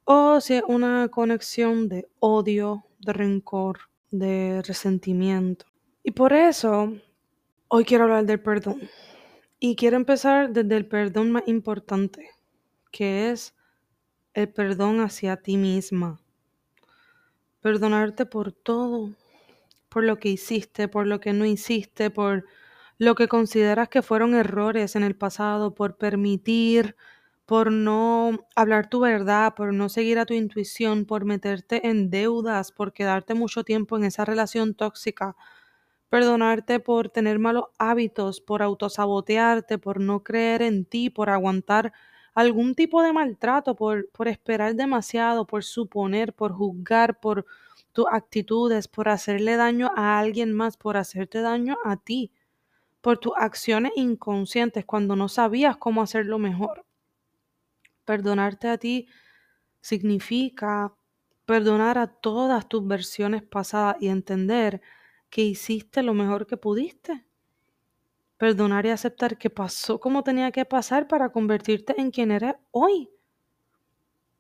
o 0.04 0.40
si 0.40 0.54
es 0.54 0.62
una 0.66 1.08
conexión 1.08 1.88
de 1.88 2.08
odio, 2.18 2.84
de 2.98 3.12
rencor, 3.12 3.78
de 4.10 4.62
resentimiento. 4.66 5.66
Y 6.02 6.10
por 6.10 6.32
eso 6.32 6.92
hoy 7.68 7.84
quiero 7.84 8.04
hablar 8.04 8.26
del 8.26 8.40
perdón. 8.40 8.80
Y 9.58 9.76
quiero 9.76 9.96
empezar 9.96 10.50
desde 10.50 10.76
el 10.76 10.86
perdón 10.86 11.32
más 11.32 11.44
importante, 11.46 12.30
que 12.90 13.30
es 13.30 13.54
el 14.34 14.48
perdón 14.48 15.00
hacia 15.00 15.36
ti 15.36 15.56
misma. 15.56 16.20
Perdonarte 17.60 18.26
por 18.26 18.52
todo, 18.52 19.14
por 19.88 20.04
lo 20.04 20.18
que 20.18 20.28
hiciste, 20.28 20.88
por 20.88 21.06
lo 21.06 21.20
que 21.20 21.32
no 21.32 21.46
hiciste, 21.46 22.10
por 22.10 22.44
lo 22.98 23.14
que 23.14 23.28
consideras 23.28 23.88
que 23.88 24.02
fueron 24.02 24.34
errores 24.34 24.96
en 24.96 25.02
el 25.02 25.16
pasado, 25.16 25.74
por 25.74 25.96
permitir, 25.96 26.96
por 27.46 27.72
no 27.72 28.46
hablar 28.56 28.88
tu 28.88 29.00
verdad, 29.00 29.54
por 29.54 29.74
no 29.74 29.88
seguir 29.88 30.18
a 30.18 30.26
tu 30.26 30.34
intuición, 30.34 31.04
por 31.06 31.24
meterte 31.24 31.88
en 31.88 32.10
deudas, 32.10 32.72
por 32.72 32.92
quedarte 32.92 33.34
mucho 33.34 33.64
tiempo 33.64 33.96
en 33.96 34.04
esa 34.04 34.24
relación 34.24 34.74
tóxica, 34.74 35.36
perdonarte 36.10 36.80
por 36.80 37.08
tener 37.10 37.38
malos 37.38 37.66
hábitos, 37.78 38.40
por 38.40 38.62
autosabotearte, 38.62 39.78
por 39.78 40.00
no 40.00 40.22
creer 40.22 40.62
en 40.62 40.84
ti, 40.84 41.10
por 41.10 41.30
aguantar 41.30 41.92
algún 42.34 42.74
tipo 42.74 43.02
de 43.02 43.12
maltrato, 43.12 43.74
por, 43.76 44.10
por 44.10 44.28
esperar 44.28 44.74
demasiado, 44.76 45.46
por 45.46 45.64
suponer, 45.64 46.34
por 46.34 46.52
juzgar, 46.52 47.20
por 47.20 47.46
tus 47.92 48.06
actitudes, 48.10 48.88
por 48.88 49.08
hacerle 49.08 49.56
daño 49.56 49.90
a 49.96 50.18
alguien 50.18 50.52
más, 50.52 50.76
por 50.76 50.96
hacerte 50.96 51.40
daño 51.42 51.76
a 51.84 51.96
ti, 51.96 52.32
por 53.04 53.18
tus 53.18 53.34
acciones 53.36 53.92
inconscientes 53.96 54.86
cuando 54.86 55.14
no 55.14 55.28
sabías 55.28 55.76
cómo 55.76 56.00
hacerlo 56.00 56.38
mejor. 56.38 56.86
Perdonarte 58.06 58.68
a 58.68 58.78
ti 58.78 59.06
significa 59.82 60.90
perdonar 61.44 61.98
a 61.98 62.06
todas 62.06 62.66
tus 62.66 62.86
versiones 62.86 63.42
pasadas 63.42 63.96
y 64.00 64.08
entender 64.08 64.80
que 65.28 65.42
hiciste 65.42 66.02
lo 66.02 66.14
mejor 66.14 66.46
que 66.46 66.56
pudiste. 66.56 67.26
Perdonar 68.38 68.86
y 68.86 68.88
aceptar 68.88 69.36
que 69.36 69.50
pasó 69.50 70.00
como 70.00 70.24
tenía 70.24 70.50
que 70.50 70.64
pasar 70.64 71.06
para 71.06 71.28
convertirte 71.28 72.00
en 72.00 72.10
quien 72.10 72.30
eres 72.30 72.54
hoy. 72.70 73.10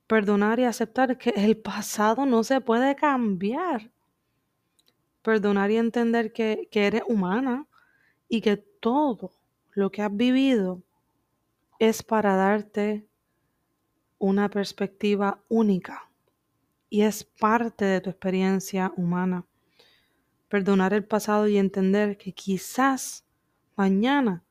Perdonar 0.06 0.58
y 0.58 0.64
aceptar 0.64 1.18
que 1.18 1.34
el 1.36 1.58
pasado 1.58 2.24
no 2.24 2.42
se 2.42 2.62
puede 2.62 2.96
cambiar. 2.96 3.90
Perdonar 5.20 5.70
y 5.70 5.76
entender 5.76 6.32
que, 6.32 6.66
que 6.70 6.86
eres 6.86 7.02
humana 7.06 7.68
y 8.34 8.40
que 8.40 8.56
todo 8.56 9.30
lo 9.74 9.92
que 9.92 10.02
has 10.02 10.14
vivido 10.16 10.82
es 11.78 12.02
para 12.02 12.34
darte 12.34 13.06
una 14.18 14.50
perspectiva 14.50 15.40
única 15.48 16.10
y 16.90 17.02
es 17.02 17.22
parte 17.22 17.84
de 17.84 18.00
tu 18.00 18.10
experiencia 18.10 18.92
humana. 18.96 19.46
Perdonar 20.48 20.94
el 20.94 21.04
pasado 21.04 21.46
y 21.46 21.58
entender 21.58 22.18
que 22.18 22.32
quizás 22.32 23.24
mañana 23.76 24.42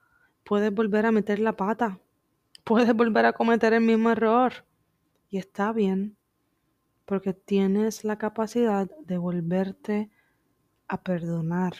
puedes 0.45 0.73
volver 0.73 1.05
a 1.05 1.11
meter 1.11 1.39
la 1.39 1.57
pata, 1.57 1.99
puedes 2.63 2.93
volver 2.93 3.25
a 3.25 3.33
cometer 3.33 3.73
el 3.73 3.81
mismo 3.81 4.11
error 4.11 4.65
y 5.29 5.39
está 5.39 5.73
bien 5.73 6.15
porque 7.03 7.33
tienes 7.33 8.05
la 8.05 8.17
capacidad 8.17 8.89
de 9.01 9.17
volverte 9.17 10.09
a 10.87 11.03
perdonar. 11.03 11.73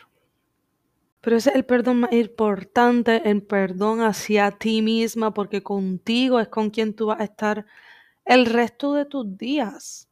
Pero 1.24 1.38
ese 1.38 1.52
es 1.52 1.56
el 1.56 1.64
perdón 1.64 2.02
más 2.02 2.12
importante, 2.12 3.30
el 3.30 3.44
perdón 3.44 4.02
hacia 4.02 4.52
ti 4.52 4.82
misma, 4.82 5.34
porque 5.34 5.64
contigo 5.64 6.42
es 6.42 6.50
con 6.50 6.70
quien 6.70 6.94
tú 6.94 7.06
vas 7.06 7.22
a 7.22 7.24
estar 7.24 7.66
el 8.26 8.46
resto 8.46 8.94
de 8.94 9.06
tus 9.06 9.38
días. 9.38 10.10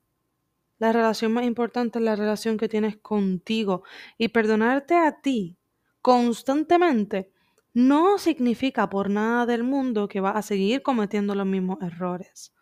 La 0.79 0.93
relación 0.93 1.33
más 1.33 1.43
importante 1.43 1.99
es 1.99 2.05
la 2.05 2.15
relación 2.15 2.55
que 2.55 2.69
tienes 2.69 2.95
contigo. 2.95 3.83
Y 4.17 4.29
perdonarte 4.29 4.95
a 4.95 5.19
ti 5.19 5.57
constantemente 6.01 7.29
no 7.73 8.17
significa 8.17 8.89
por 8.89 9.09
nada 9.09 9.45
del 9.45 9.63
mundo 9.63 10.07
que 10.07 10.21
vas 10.21 10.37
a 10.37 10.41
seguir 10.41 10.81
cometiendo 10.81 11.35
los 11.35 11.45
mismos 11.45 11.79
errores. 11.81 12.53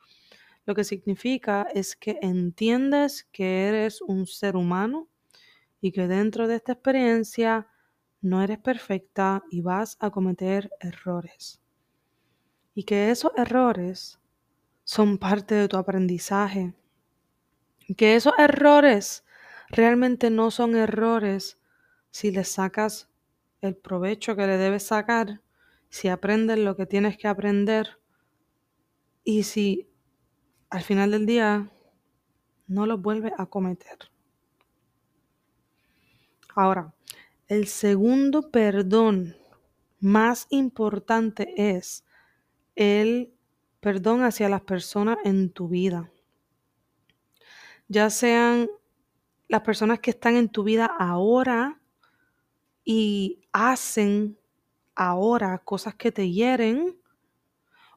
Lo 0.65 0.73
que 0.73 0.83
significa 0.83 1.67
es 1.75 1.95
que 1.95 2.17
entiendes 2.23 3.25
que 3.31 3.67
eres 3.67 4.01
un 4.01 4.25
ser 4.25 4.55
humano 4.55 5.07
y 5.81 5.91
que 5.91 6.07
dentro 6.07 6.47
de 6.47 6.55
esta 6.55 6.71
experiencia 6.71 7.67
no 8.21 8.41
eres 8.41 8.59
perfecta 8.59 9.43
y 9.49 9.61
vas 9.61 9.97
a 9.99 10.09
cometer 10.09 10.71
errores. 10.79 11.61
Y 12.75 12.83
que 12.83 13.11
esos 13.11 13.31
errores 13.37 14.19
son 14.83 15.17
parte 15.17 15.55
de 15.55 15.67
tu 15.67 15.77
aprendizaje. 15.77 16.73
Y 17.87 17.95
que 17.95 18.15
esos 18.15 18.33
errores 18.37 19.25
realmente 19.69 20.29
no 20.29 20.51
son 20.51 20.75
errores 20.75 21.59
si 22.11 22.31
le 22.31 22.43
sacas 22.43 23.09
el 23.61 23.75
provecho 23.75 24.35
que 24.35 24.47
le 24.47 24.57
debes 24.57 24.83
sacar, 24.83 25.41
si 25.89 26.07
aprendes 26.07 26.59
lo 26.59 26.75
que 26.75 26.85
tienes 26.85 27.17
que 27.17 27.27
aprender 27.27 27.99
y 29.23 29.43
si 29.43 29.89
al 30.69 30.81
final 30.81 31.11
del 31.11 31.25
día 31.25 31.71
no 32.67 32.85
lo 32.85 32.97
vuelves 32.97 33.33
a 33.37 33.47
cometer. 33.47 33.97
Ahora, 36.55 36.93
el 37.49 37.67
segundo 37.67 38.51
perdón 38.51 39.35
más 39.99 40.45
importante 40.51 41.75
es 41.75 42.05
el 42.75 43.33
perdón 43.79 44.23
hacia 44.23 44.47
las 44.49 44.61
personas 44.61 45.17
en 45.25 45.49
tu 45.49 45.67
vida. 45.67 46.11
Ya 47.87 48.11
sean 48.11 48.69
las 49.47 49.61
personas 49.61 49.99
que 49.99 50.11
están 50.11 50.35
en 50.35 50.49
tu 50.49 50.63
vida 50.63 50.85
ahora 50.85 51.81
y 52.85 53.41
hacen 53.51 54.37
ahora 54.93 55.57
cosas 55.57 55.95
que 55.95 56.11
te 56.11 56.29
hieren, 56.29 56.99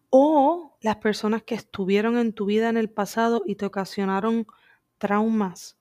o 0.08 0.76
las 0.80 0.96
personas 0.96 1.42
que 1.42 1.54
estuvieron 1.54 2.16
en 2.18 2.32
tu 2.32 2.46
vida 2.46 2.68
en 2.68 2.76
el 2.76 2.90
pasado 2.90 3.42
y 3.46 3.54
te 3.56 3.66
ocasionaron 3.66 4.46
traumas 4.98 5.78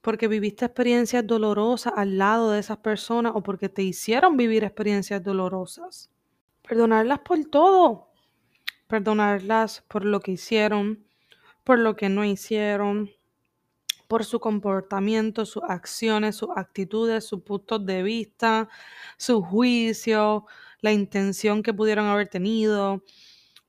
porque 0.00 0.28
viviste 0.28 0.64
experiencias 0.64 1.26
dolorosas 1.26 1.92
al 1.96 2.18
lado 2.18 2.52
de 2.52 2.60
esas 2.60 2.78
personas 2.78 3.32
o 3.34 3.42
porque 3.42 3.68
te 3.68 3.82
hicieron 3.82 4.36
vivir 4.36 4.64
experiencias 4.64 5.22
dolorosas. 5.22 6.10
Perdonarlas 6.62 7.20
por 7.20 7.44
todo. 7.46 8.08
Perdonarlas 8.86 9.84
por 9.88 10.04
lo 10.04 10.20
que 10.20 10.32
hicieron, 10.32 11.04
por 11.64 11.78
lo 11.78 11.96
que 11.96 12.08
no 12.08 12.24
hicieron, 12.24 13.10
por 14.08 14.24
su 14.24 14.40
comportamiento, 14.40 15.44
sus 15.44 15.62
acciones, 15.64 16.36
sus 16.36 16.48
actitudes, 16.56 17.24
sus 17.24 17.42
puntos 17.42 17.84
de 17.84 18.02
vista, 18.02 18.68
su 19.18 19.42
juicio, 19.42 20.46
la 20.80 20.92
intención 20.92 21.62
que 21.62 21.74
pudieron 21.74 22.06
haber 22.06 22.28
tenido, 22.28 23.04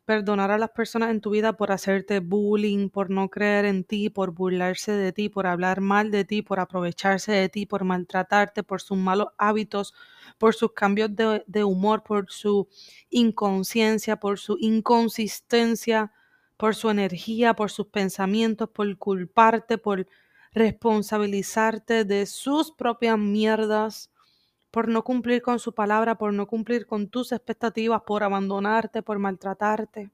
perdonar 0.09 0.49
a 0.49 0.57
las 0.57 0.71
personas 0.71 1.11
en 1.11 1.21
tu 1.21 1.29
vida 1.29 1.53
por 1.53 1.71
hacerte 1.71 2.19
bullying, 2.19 2.89
por 2.89 3.11
no 3.11 3.29
creer 3.29 3.65
en 3.65 3.83
ti, 3.83 4.09
por 4.09 4.31
burlarse 4.31 4.91
de 4.91 5.13
ti, 5.13 5.29
por 5.29 5.45
hablar 5.45 5.81
mal 5.81 6.09
de 6.09 6.25
ti, 6.25 6.41
por 6.41 6.59
aprovecharse 6.59 7.31
de 7.31 7.47
ti, 7.47 7.67
por 7.67 7.83
maltratarte, 7.83 8.63
por 8.63 8.81
sus 8.81 8.97
malos 8.97 9.27
hábitos, 9.37 9.93
por 10.39 10.55
sus 10.55 10.73
cambios 10.73 11.11
de, 11.15 11.63
humor, 11.63 12.01
por 12.01 12.25
su 12.31 12.67
inconsciencia, 13.11 14.15
por 14.15 14.39
su 14.39 14.57
inconsistencia, 14.59 16.11
por 16.57 16.73
su 16.73 16.89
energía, 16.89 17.53
por 17.53 17.69
sus 17.69 17.85
pensamientos, 17.89 18.67
por 18.71 18.97
culparte, 18.97 19.77
por 19.77 20.07
responsabilizarte 20.53 22.03
de 22.03 22.25
sus 22.25 22.71
propias 22.71 23.19
mierdas 23.19 24.09
por 24.71 24.87
no 24.87 25.03
cumplir 25.03 25.41
con 25.41 25.59
su 25.59 25.73
palabra, 25.73 26.15
por 26.15 26.33
no 26.33 26.47
cumplir 26.47 26.85
con 26.85 27.09
tus 27.09 27.31
expectativas, 27.31 28.01
por 28.05 28.23
abandonarte, 28.23 29.01
por 29.01 29.19
maltratarte. 29.19 30.11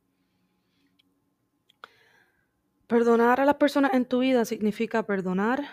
Perdonar 2.87 3.41
a 3.41 3.45
las 3.45 3.55
personas 3.55 3.93
en 3.93 4.05
tu 4.05 4.19
vida 4.19 4.45
significa 4.45 5.03
perdonar 5.03 5.63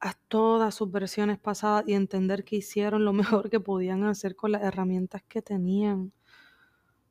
a 0.00 0.14
todas 0.28 0.74
sus 0.74 0.90
versiones 0.90 1.38
pasadas 1.38 1.84
y 1.86 1.94
entender 1.94 2.44
que 2.44 2.56
hicieron 2.56 3.04
lo 3.04 3.12
mejor 3.12 3.50
que 3.50 3.60
podían 3.60 4.04
hacer 4.04 4.36
con 4.36 4.52
las 4.52 4.62
herramientas 4.62 5.22
que 5.28 5.42
tenían. 5.42 6.12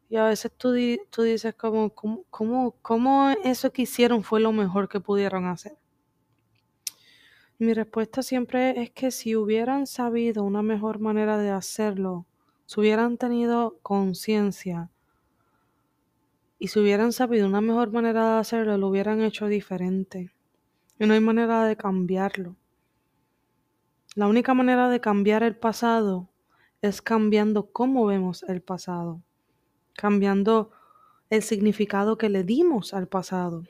Y 0.10 0.16
a 0.16 0.26
veces 0.26 0.52
tú, 0.58 0.74
tú 1.12 1.22
dices 1.22 1.54
como, 1.54 1.94
¿cómo, 1.94 2.76
cómo 2.82 3.30
eso 3.44 3.72
que 3.72 3.84
hicieron 3.84 4.24
fue 4.24 4.40
lo 4.40 4.52
mejor 4.52 4.90
que 4.90 5.00
pudieron 5.00 5.46
hacer? 5.46 5.78
Mi 7.62 7.74
respuesta 7.74 8.24
siempre 8.24 8.82
es 8.82 8.90
que 8.92 9.12
si 9.12 9.36
hubieran 9.36 9.86
sabido 9.86 10.46
una 10.46 10.62
mejor 10.62 11.00
manera 11.00 11.38
de 11.38 11.50
hacerlo, 11.50 12.26
si 12.66 12.80
hubieran 12.80 13.18
tenido 13.18 13.80
conciencia 13.84 14.90
y 16.58 16.70
si 16.70 16.80
hubieran 16.80 17.12
sabido 17.12 17.46
una 17.48 17.60
mejor 17.60 17.92
manera 17.92 18.36
de 18.36 18.40
hacerlo, 18.40 18.78
lo 18.78 18.88
hubieran 18.88 19.22
hecho 19.22 19.48
diferente. 19.48 20.32
Y 21.00 21.06
no 21.06 21.14
hay 21.14 21.20
manera 21.20 21.66
de 21.66 21.76
cambiarlo. 21.76 22.56
La 24.16 24.28
única 24.28 24.54
manera 24.54 24.88
de 24.88 25.02
cambiar 25.02 25.44
el 25.44 25.58
pasado 25.58 26.30
es 26.82 27.02
cambiando 27.02 27.74
cómo 27.74 28.06
vemos 28.06 28.44
el 28.44 28.62
pasado, 28.62 29.22
cambiando 29.96 30.72
el 31.30 31.44
significado 31.44 32.18
que 32.18 32.30
le 32.30 32.46
dimos 32.46 32.94
al 32.94 33.10
pasado 33.10 33.66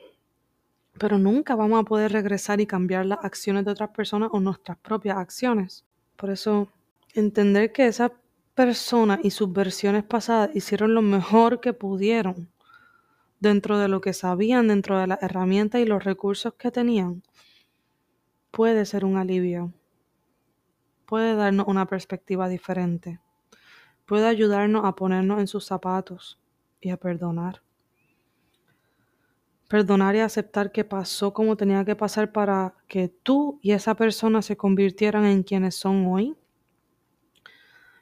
pero 1.00 1.18
nunca 1.18 1.56
vamos 1.56 1.82
a 1.82 1.84
poder 1.84 2.12
regresar 2.12 2.62
y 2.62 2.68
cambiar 2.68 3.06
las 3.06 3.24
acciones 3.24 3.66
de 3.66 3.72
otras 3.72 3.90
personas 3.90 4.30
o 4.34 4.40
nuestras 4.40 4.78
propias 4.78 5.18
acciones. 5.18 5.86
Por 6.16 6.30
eso, 6.30 6.68
entender 7.14 7.72
que 7.72 7.88
esa 7.88 8.12
persona 8.54 9.20
y 9.24 9.32
sus 9.32 9.52
versiones 9.52 10.04
pasadas 10.04 10.52
hicieron 10.54 10.94
lo 10.94 11.02
mejor 11.02 11.62
que 11.62 11.74
pudieron 11.74 12.52
dentro 13.40 13.80
de 13.80 13.88
lo 13.88 14.02
que 14.02 14.14
sabían, 14.14 14.68
dentro 14.68 15.00
de 15.00 15.08
las 15.08 15.24
herramientas 15.24 15.82
y 15.82 15.86
los 15.86 16.04
recursos 16.04 16.54
que 16.56 16.72
tenían, 16.72 17.24
puede 18.52 18.86
ser 18.86 19.06
un 19.06 19.16
alivio. 19.16 19.74
Puede 21.06 21.36
darnos 21.36 21.68
una 21.68 21.88
perspectiva 21.88 22.50
diferente. 22.50 23.20
Puede 24.06 24.28
ayudarnos 24.28 24.86
a 24.86 24.96
ponernos 24.96 25.40
en 25.40 25.48
sus 25.48 25.66
zapatos 25.66 26.38
y 26.82 26.90
a 26.90 26.98
perdonar 26.98 27.62
perdonar 29.69 30.15
y 30.15 30.19
aceptar 30.19 30.71
que 30.71 30.84
pasó 30.84 31.32
como 31.32 31.55
tenía 31.55 31.86
que 31.86 31.95
pasar 31.95 32.32
para 32.32 32.73
que 32.88 33.08
tú 33.08 33.60
y 33.62 33.71
esa 33.71 33.93
persona 33.93 34.41
se 34.41 34.58
convirtieran 34.58 35.25
en 35.25 35.43
quienes 35.43 35.75
son 35.75 36.08
hoy. 36.08 36.36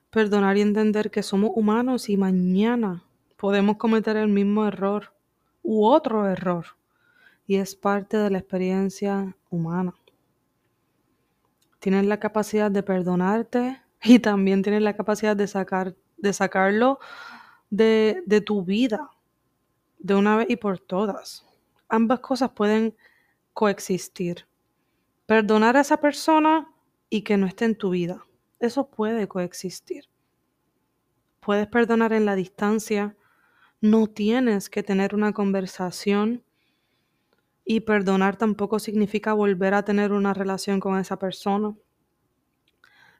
Perdonar 0.10 0.58
y 0.58 0.62
entender 0.62 1.12
que 1.12 1.22
somos 1.22 1.52
humanos 1.54 2.08
y 2.08 2.16
mañana 2.16 3.04
podemos 3.36 3.76
cometer 3.76 4.16
el 4.16 4.30
mismo 4.30 4.66
error 4.66 5.14
u 5.62 5.86
otro 5.86 6.26
error. 6.26 6.66
Y 7.46 7.58
es 7.58 7.76
parte 7.76 8.16
de 8.18 8.30
la 8.30 8.38
experiencia 8.38 9.36
humana. 9.50 9.94
Tienes 11.80 12.06
la 12.06 12.18
capacidad 12.18 12.72
de 12.72 12.82
perdonarte 12.82 13.82
y 14.04 14.20
también 14.20 14.64
tienes 14.64 14.84
la 14.84 14.96
capacidad 14.96 15.36
de, 15.36 15.48
sacar, 15.48 15.96
de 16.16 16.32
sacarlo 16.32 17.00
de, 17.70 18.24
de 18.26 18.40
tu 18.40 18.64
vida 18.64 19.10
de 20.00 20.16
una 20.16 20.38
vez 20.38 20.50
y 20.50 20.56
por 20.56 20.80
todas 20.80 21.47
ambas 21.90 22.20
cosas 22.20 22.52
pueden 22.52 22.96
coexistir. 23.54 24.48
Perdonar 25.26 25.78
a 25.78 25.82
esa 25.82 25.98
persona 25.98 26.72
y 27.10 27.22
que 27.24 27.38
no 27.38 27.48
esté 27.48 27.66
en 27.66 27.76
tu 27.76 27.90
vida. 27.90 28.26
Eso 28.60 28.90
puede 28.90 29.28
coexistir. 29.28 30.06
Puedes 31.40 31.68
perdonar 31.68 32.14
en 32.14 32.26
la 32.26 32.36
distancia. 32.36 33.16
No 33.82 34.08
tienes 34.08 34.70
que 34.70 34.84
tener 34.84 35.16
una 35.16 35.34
conversación. 35.34 36.44
Y 37.64 37.82
perdonar 37.82 38.38
tampoco 38.38 38.80
significa 38.80 39.34
volver 39.34 39.74
a 39.74 39.84
tener 39.84 40.12
una 40.12 40.34
relación 40.34 40.80
con 40.80 40.98
esa 40.98 41.20
persona. 41.20 41.76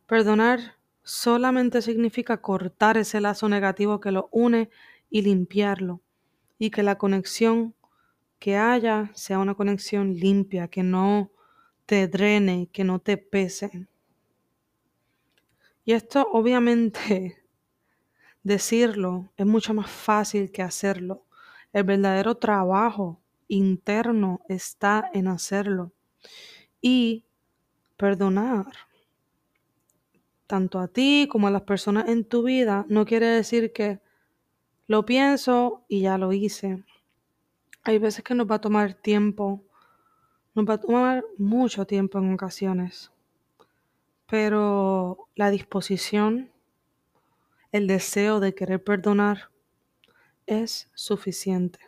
Perdonar 0.08 0.76
solamente 1.04 1.82
significa 1.82 2.42
cortar 2.42 2.98
ese 2.98 3.22
lazo 3.22 3.50
negativo 3.50 4.00
que 4.00 4.12
lo 4.12 4.30
une 4.32 4.70
y 5.10 5.22
limpiarlo. 5.22 6.02
Y 6.60 6.72
que 6.72 6.84
la 6.84 6.98
conexión 6.98 7.76
que 8.40 8.58
haya 8.58 9.12
sea 9.14 9.40
una 9.40 9.56
conexión 9.56 10.14
limpia, 10.16 10.68
que 10.68 10.84
no 10.84 11.32
te 11.86 12.08
drene, 12.08 12.70
que 12.72 12.84
no 12.84 13.00
te 13.00 13.18
pese. 13.18 13.88
Y 15.86 15.94
esto 15.94 16.28
obviamente 16.32 17.44
decirlo 18.44 19.32
es 19.38 19.46
mucho 19.46 19.74
más 19.74 19.90
fácil 19.90 20.52
que 20.52 20.62
hacerlo. 20.62 21.26
El 21.74 21.84
verdadero 21.84 22.36
trabajo 22.36 23.22
interno 23.48 24.42
está 24.50 25.10
en 25.14 25.28
hacerlo. 25.28 25.94
Y 26.82 27.26
perdonar 27.98 28.68
tanto 30.46 30.80
a 30.80 30.88
ti 30.88 31.28
como 31.30 31.48
a 31.48 31.52
las 31.52 31.64
personas 31.64 32.08
en 32.08 32.24
tu 32.24 32.44
vida 32.44 32.86
no 32.88 33.06
quiere 33.06 33.26
decir 33.28 33.74
que 33.74 34.00
lo 34.88 35.06
pienso 35.06 35.84
y 35.90 36.02
ya 36.02 36.18
lo 36.18 36.32
hice 36.32 36.84
hay 37.88 38.00
veces 38.00 38.22
que 38.22 38.36
nos 38.36 38.52
va 38.52 38.56
a 38.56 38.62
tomar 38.62 38.96
tiempo, 38.96 39.64
nos 40.54 40.70
va 40.70 40.74
a 40.74 40.78
tomar 40.78 41.24
mucho 41.38 41.88
tiempo 41.88 42.20
en 42.20 42.34
ocasiones, 42.34 43.14
pero 44.26 45.30
la 45.36 45.50
disposición, 45.50 46.52
el 47.72 47.88
deseo 47.88 48.42
de 48.42 48.54
querer 48.54 48.84
perdonar 48.84 49.52
es 50.46 50.90
suficiente. 50.96 51.80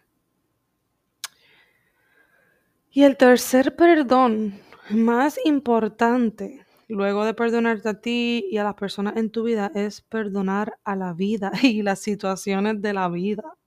Y 2.91 3.03
el 3.03 3.17
tercer 3.17 3.75
perdón 3.75 4.57
más 4.89 5.37
importante, 5.43 6.65
luego 6.87 7.25
de 7.25 7.33
perdonarte 7.33 7.89
a 7.89 7.99
ti 7.99 8.47
y 8.49 8.57
a 8.57 8.63
las 8.63 8.75
personas 8.75 9.17
en 9.17 9.31
tu 9.31 9.43
vida, 9.43 9.69
es 9.75 9.99
perdonar 9.99 10.79
a 10.85 10.95
la 10.95 11.11
vida 11.11 11.51
y 11.61 11.81
las 11.81 11.99
situaciones 11.99 12.81
de 12.81 12.93
la 12.93 13.09
vida 13.09 13.58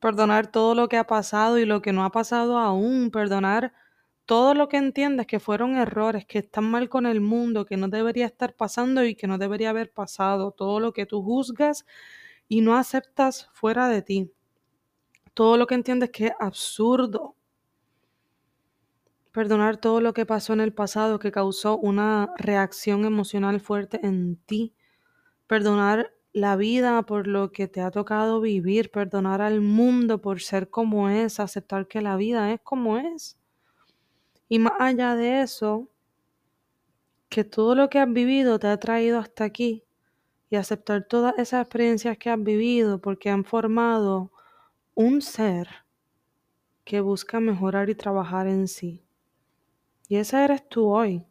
perdonar 0.00 0.50
todo 0.50 0.74
lo 0.74 0.88
que 0.88 0.96
ha 0.96 1.06
pasado 1.06 1.58
y 1.58 1.66
lo 1.66 1.82
que 1.82 1.92
no 1.92 2.04
ha 2.04 2.10
pasado 2.10 2.58
aún, 2.58 3.10
perdonar 3.10 3.72
todo 4.26 4.54
lo 4.54 4.68
que 4.68 4.76
entiendes 4.76 5.26
que 5.26 5.40
fueron 5.40 5.76
errores, 5.76 6.24
que 6.24 6.38
están 6.38 6.64
mal 6.70 6.88
con 6.88 7.06
el 7.06 7.20
mundo, 7.20 7.66
que 7.66 7.76
no 7.76 7.88
debería 7.88 8.26
estar 8.26 8.54
pasando 8.54 9.04
y 9.04 9.14
que 9.14 9.26
no 9.26 9.38
debería 9.38 9.70
haber 9.70 9.92
pasado, 9.92 10.52
todo 10.52 10.80
lo 10.80 10.92
que 10.92 11.06
tú 11.06 11.22
juzgas 11.22 11.84
y 12.48 12.60
no 12.60 12.76
aceptas 12.76 13.48
fuera 13.52 13.88
de 13.88 14.02
ti, 14.02 14.32
todo 15.34 15.56
lo 15.56 15.66
que 15.66 15.74
entiendes 15.74 16.10
que 16.10 16.26
es 16.26 16.32
absurdo, 16.40 17.34
perdonar 19.32 19.76
todo 19.78 20.00
lo 20.00 20.12
que 20.12 20.26
pasó 20.26 20.52
en 20.52 20.60
el 20.60 20.72
pasado 20.72 21.18
que 21.18 21.32
causó 21.32 21.76
una 21.78 22.32
reacción 22.36 23.04
emocional 23.04 23.60
fuerte 23.60 24.04
en 24.06 24.36
ti, 24.36 24.74
perdonar 25.46 26.14
la 26.32 26.56
vida 26.56 27.02
por 27.02 27.26
lo 27.26 27.52
que 27.52 27.66
te 27.66 27.80
ha 27.80 27.90
tocado 27.90 28.40
vivir, 28.40 28.90
perdonar 28.90 29.42
al 29.42 29.60
mundo 29.60 30.20
por 30.20 30.40
ser 30.40 30.70
como 30.70 31.08
es, 31.08 31.40
aceptar 31.40 31.88
que 31.88 32.00
la 32.00 32.16
vida 32.16 32.52
es 32.52 32.60
como 32.60 32.98
es. 32.98 33.36
Y 34.48 34.58
más 34.58 34.74
allá 34.78 35.16
de 35.16 35.42
eso, 35.42 35.88
que 37.28 37.44
todo 37.44 37.74
lo 37.74 37.88
que 37.88 37.98
has 37.98 38.12
vivido 38.12 38.58
te 38.58 38.66
ha 38.66 38.76
traído 38.78 39.18
hasta 39.18 39.44
aquí 39.44 39.84
y 40.50 40.56
aceptar 40.56 41.04
todas 41.04 41.38
esas 41.38 41.62
experiencias 41.62 42.18
que 42.18 42.30
has 42.30 42.42
vivido 42.42 43.00
porque 43.00 43.30
han 43.30 43.44
formado 43.44 44.32
un 44.94 45.22
ser 45.22 45.68
que 46.84 47.00
busca 47.00 47.38
mejorar 47.38 47.88
y 47.88 47.94
trabajar 47.94 48.48
en 48.48 48.66
sí. 48.66 49.04
Y 50.08 50.16
ese 50.16 50.44
eres 50.44 50.68
tú 50.68 50.90
hoy. 50.90 51.24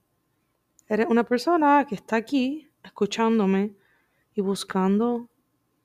Eres 0.88 1.08
una 1.10 1.26
persona 1.26 1.86
que 1.88 1.96
está 1.96 2.16
aquí 2.16 2.70
escuchándome 2.82 3.76
y 4.40 4.42
buscando 4.42 5.30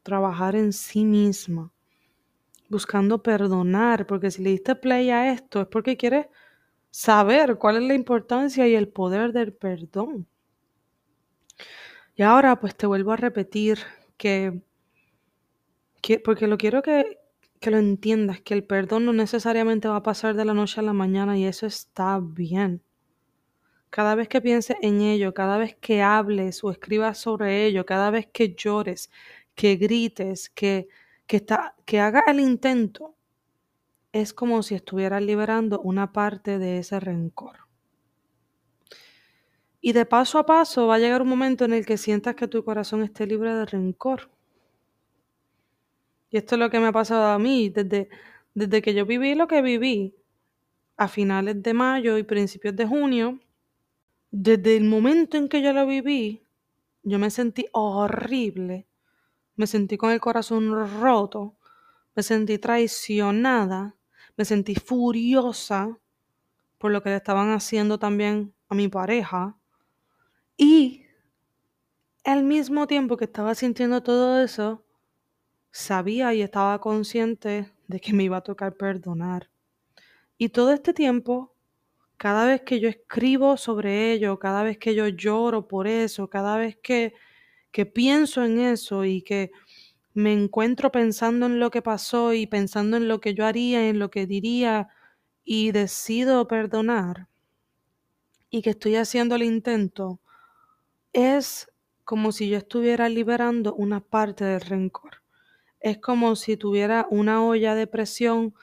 trabajar 0.04 0.54
en 0.54 0.72
sí 0.72 1.04
misma, 1.04 1.72
buscando 2.68 3.20
perdonar, 3.20 4.06
porque 4.06 4.30
si 4.30 4.42
le 4.44 4.50
diste 4.50 4.76
play 4.76 5.10
a 5.10 5.32
esto 5.32 5.62
es 5.62 5.66
porque 5.66 5.96
quieres 5.96 6.26
saber 6.90 7.56
cuál 7.58 7.78
es 7.78 7.82
la 7.82 7.94
importancia 7.94 8.68
y 8.68 8.76
el 8.76 8.88
poder 8.88 9.32
del 9.32 9.52
perdón. 9.52 10.28
Y 12.14 12.22
ahora 12.22 12.60
pues 12.60 12.76
te 12.76 12.86
vuelvo 12.86 13.10
a 13.10 13.16
repetir 13.16 13.80
que, 14.16 14.62
que 16.00 16.20
porque 16.20 16.46
lo 16.46 16.56
quiero 16.58 16.80
que, 16.80 17.18
que 17.58 17.72
lo 17.72 17.78
entiendas, 17.78 18.40
que 18.40 18.54
el 18.54 18.62
perdón 18.62 19.04
no 19.04 19.12
necesariamente 19.12 19.88
va 19.88 19.96
a 19.96 20.02
pasar 20.04 20.36
de 20.36 20.44
la 20.44 20.54
noche 20.54 20.78
a 20.78 20.84
la 20.84 20.92
mañana 20.92 21.36
y 21.36 21.44
eso 21.44 21.66
está 21.66 22.20
bien. 22.22 22.82
Cada 23.94 24.16
vez 24.16 24.26
que 24.26 24.40
pienses 24.40 24.76
en 24.83 25.02
ello, 25.02 25.35
cada 25.35 25.57
vez 25.57 25.76
que 25.76 26.02
hables 26.02 26.64
o 26.64 26.72
escribas 26.72 27.16
sobre 27.16 27.64
ello, 27.64 27.87
cada 27.87 28.11
vez 28.11 28.26
que 28.26 28.52
llores, 28.52 29.09
que 29.54 29.76
grites, 29.76 30.50
que, 30.50 30.88
que, 31.28 31.46
que 31.85 32.00
hagas 32.00 32.24
el 32.26 32.40
intento, 32.40 33.14
es 34.11 34.33
como 34.33 34.64
si 34.64 34.74
estuvieras 34.74 35.22
liberando 35.22 35.80
una 35.80 36.12
parte 36.12 36.59
de 36.59 36.78
ese 36.78 36.98
rencor. 36.98 37.68
Y 39.80 39.92
de 39.92 40.07
paso 40.07 40.40
a 40.40 40.46
paso 40.46 40.88
va 40.88 40.96
a 40.96 40.98
llegar 40.98 41.22
un 41.22 41.28
momento 41.28 41.64
en 41.64 41.72
el 41.72 41.87
que 41.87 41.96
sientas 41.96 42.35
que 42.35 42.48
tu 42.48 42.64
corazón 42.64 43.04
esté 43.04 43.28
libre 43.28 43.54
de 43.54 43.64
rencor. 43.64 44.28
Y 46.30 46.38
esto 46.38 46.57
es 46.57 46.59
lo 46.59 46.68
que 46.68 46.80
me 46.80 46.88
ha 46.88 46.92
pasado 46.92 47.26
a 47.26 47.38
mí 47.38 47.68
desde, 47.68 48.09
desde 48.54 48.83
que 48.83 48.92
yo 48.92 49.07
viví 49.07 49.37
lo 49.37 49.46
que 49.46 49.62
viví 49.62 50.16
a 50.96 51.07
finales 51.07 51.62
de 51.62 51.74
mayo 51.74 52.18
y 52.18 52.24
principios 52.24 52.74
de 52.74 52.88
junio 52.88 53.38
desde 54.37 54.77
el 54.77 54.85
momento 54.85 55.37
en 55.37 55.49
que 55.49 55.62
yo 55.62 55.73
lo 55.73 55.87
viví, 55.87 56.42
yo 57.05 57.18
me 57.18 57.31
sentí 57.31 57.66
horrible. 57.73 58.88
Me 59.55 59.66
sentí 59.68 59.97
con 59.97 60.11
el 60.11 60.20
corazón 60.20 60.73
roto. 61.01 61.55
Me 62.16 62.23
sentí 62.25 62.59
traicionada. 62.59 63.97
Me 64.37 64.44
sentí 64.44 64.75
furiosa 64.75 65.99
por 66.79 66.90
lo 66.90 67.03
que 67.03 67.11
le 67.11 67.16
estaban 67.16 67.53
haciendo 67.53 67.99
también 67.99 68.53
a 68.68 68.75
mi 68.75 68.88
pareja 68.88 69.57
y 70.57 71.05
al 72.25 72.42
mismo 72.42 72.87
tiempo 72.87 73.16
que 73.16 73.27
estaba 73.27 73.55
sintiendo 73.55 74.03
todo 74.03 74.42
eso, 74.42 74.85
sabía 75.70 76.35
y 76.35 76.42
estaba 76.42 76.81
consciente 76.81 77.73
de 77.87 78.01
que 78.01 78.12
me 78.12 78.25
iba 78.25 78.38
a 78.38 78.42
tocar 78.42 78.77
perdonar. 78.77 79.51
Y 80.38 80.49
todo 80.51 80.73
este 80.73 80.92
tiempo, 80.92 81.53
cada 82.24 82.46
vez 82.46 82.62
que 82.62 82.80
yo 82.80 82.88
escribo 82.88 83.58
sobre 83.58 84.10
ello, 84.12 84.38
cada 84.38 84.62
vez 84.62 84.78
que 84.78 84.94
yo 84.94 85.08
lloro 85.08 85.68
por 85.68 85.87
eso, 85.87 86.30
cada 86.30 86.56
vez 86.56 86.78
que, 86.82 87.12
que 87.70 87.84
pienso 87.84 88.42
en 88.42 88.60
eso 88.60 89.04
y 89.04 89.20
que 89.20 89.50
me 90.14 90.32
encuentro 90.32 90.90
pensando 90.90 91.44
en 91.44 91.60
lo 91.60 91.70
que 91.70 91.82
pasó 91.82 92.32
y 92.32 92.46
pensando 92.46 92.96
en 92.96 93.08
lo 93.08 93.20
que 93.20 93.34
yo 93.34 93.44
haría, 93.44 93.90
en 93.90 93.98
lo 93.98 94.10
que 94.10 94.26
diría 94.26 94.88
y 95.44 95.72
decido 95.72 96.48
perdonar 96.48 97.28
y 98.48 98.62
que 98.62 98.70
estoy 98.70 98.96
haciendo 98.96 99.34
el 99.34 99.42
intento, 99.42 100.18
es 101.12 101.70
como 102.04 102.32
si 102.32 102.48
yo 102.48 102.56
estuviera 102.56 103.10
liberando 103.10 103.74
una 103.74 104.00
parte 104.00 104.46
del 104.46 104.62
rencor. 104.62 105.20
Es 105.78 105.98
como 105.98 106.37
si 106.37 106.56
tuviera 106.56 107.06
una 107.10 107.44
olla 107.44 107.74
de 107.74 107.87
presión 107.87 108.54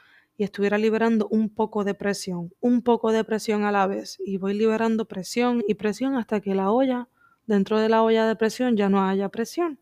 y 0.42 0.44
estuviera 0.44 0.80
liberando 0.80 1.28
un 1.28 1.50
poco 1.50 1.84
de 1.84 1.94
presión, 1.94 2.52
un 2.62 2.82
poco 2.82 3.12
de 3.12 3.24
presión 3.24 3.64
a 3.64 3.72
la 3.72 3.86
vez. 3.86 4.18
Y 4.26 4.38
voy 4.38 4.56
liberando 4.56 5.06
presión 5.06 5.62
y 5.68 5.76
presión 5.76 6.16
hasta 6.16 6.42
que 6.42 6.56
la 6.56 6.72
olla, 6.72 7.10
dentro 7.46 7.80
de 7.80 7.90
la 7.90 8.02
olla 8.02 8.26
de 8.26 8.36
presión, 8.36 8.76
ya 8.76 8.90
no 8.90 9.08
haya 9.08 9.30
presión. 9.30 9.78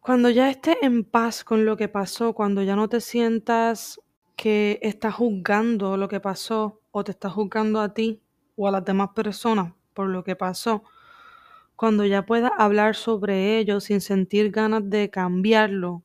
Cuando 0.00 0.30
ya 0.30 0.48
estés 0.48 0.76
en 0.80 1.04
paz 1.04 1.44
con 1.44 1.66
lo 1.66 1.76
que 1.76 1.86
pasó, 1.88 2.32
cuando 2.32 2.62
ya 2.62 2.76
no 2.76 2.88
te 2.88 3.02
sientas 3.02 4.00
que 4.36 4.78
estás 4.80 5.16
juzgando 5.16 5.98
lo 5.98 6.08
que 6.08 6.18
pasó 6.18 6.80
o 6.90 7.04
te 7.04 7.10
estás 7.10 7.34
juzgando 7.34 7.82
a 7.82 7.92
ti 7.92 8.22
o 8.56 8.68
a 8.68 8.70
las 8.70 8.86
demás 8.86 9.10
personas 9.14 9.74
por 9.92 10.08
lo 10.08 10.24
que 10.24 10.34
pasó, 10.34 10.82
cuando 11.76 12.06
ya 12.06 12.24
puedas 12.24 12.52
hablar 12.56 12.96
sobre 12.96 13.58
ello 13.58 13.80
sin 13.80 14.00
sentir 14.00 14.50
ganas 14.50 14.88
de 14.88 15.10
cambiarlo, 15.10 16.04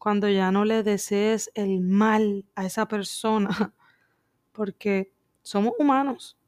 cuando 0.00 0.30
ya 0.30 0.50
no 0.50 0.64
le 0.64 0.82
desees 0.82 1.50
el 1.54 1.82
mal 1.82 2.46
a 2.54 2.64
esa 2.64 2.88
persona, 2.88 3.50
porque 4.52 5.12
somos 5.42 5.74
humanos 5.78 6.38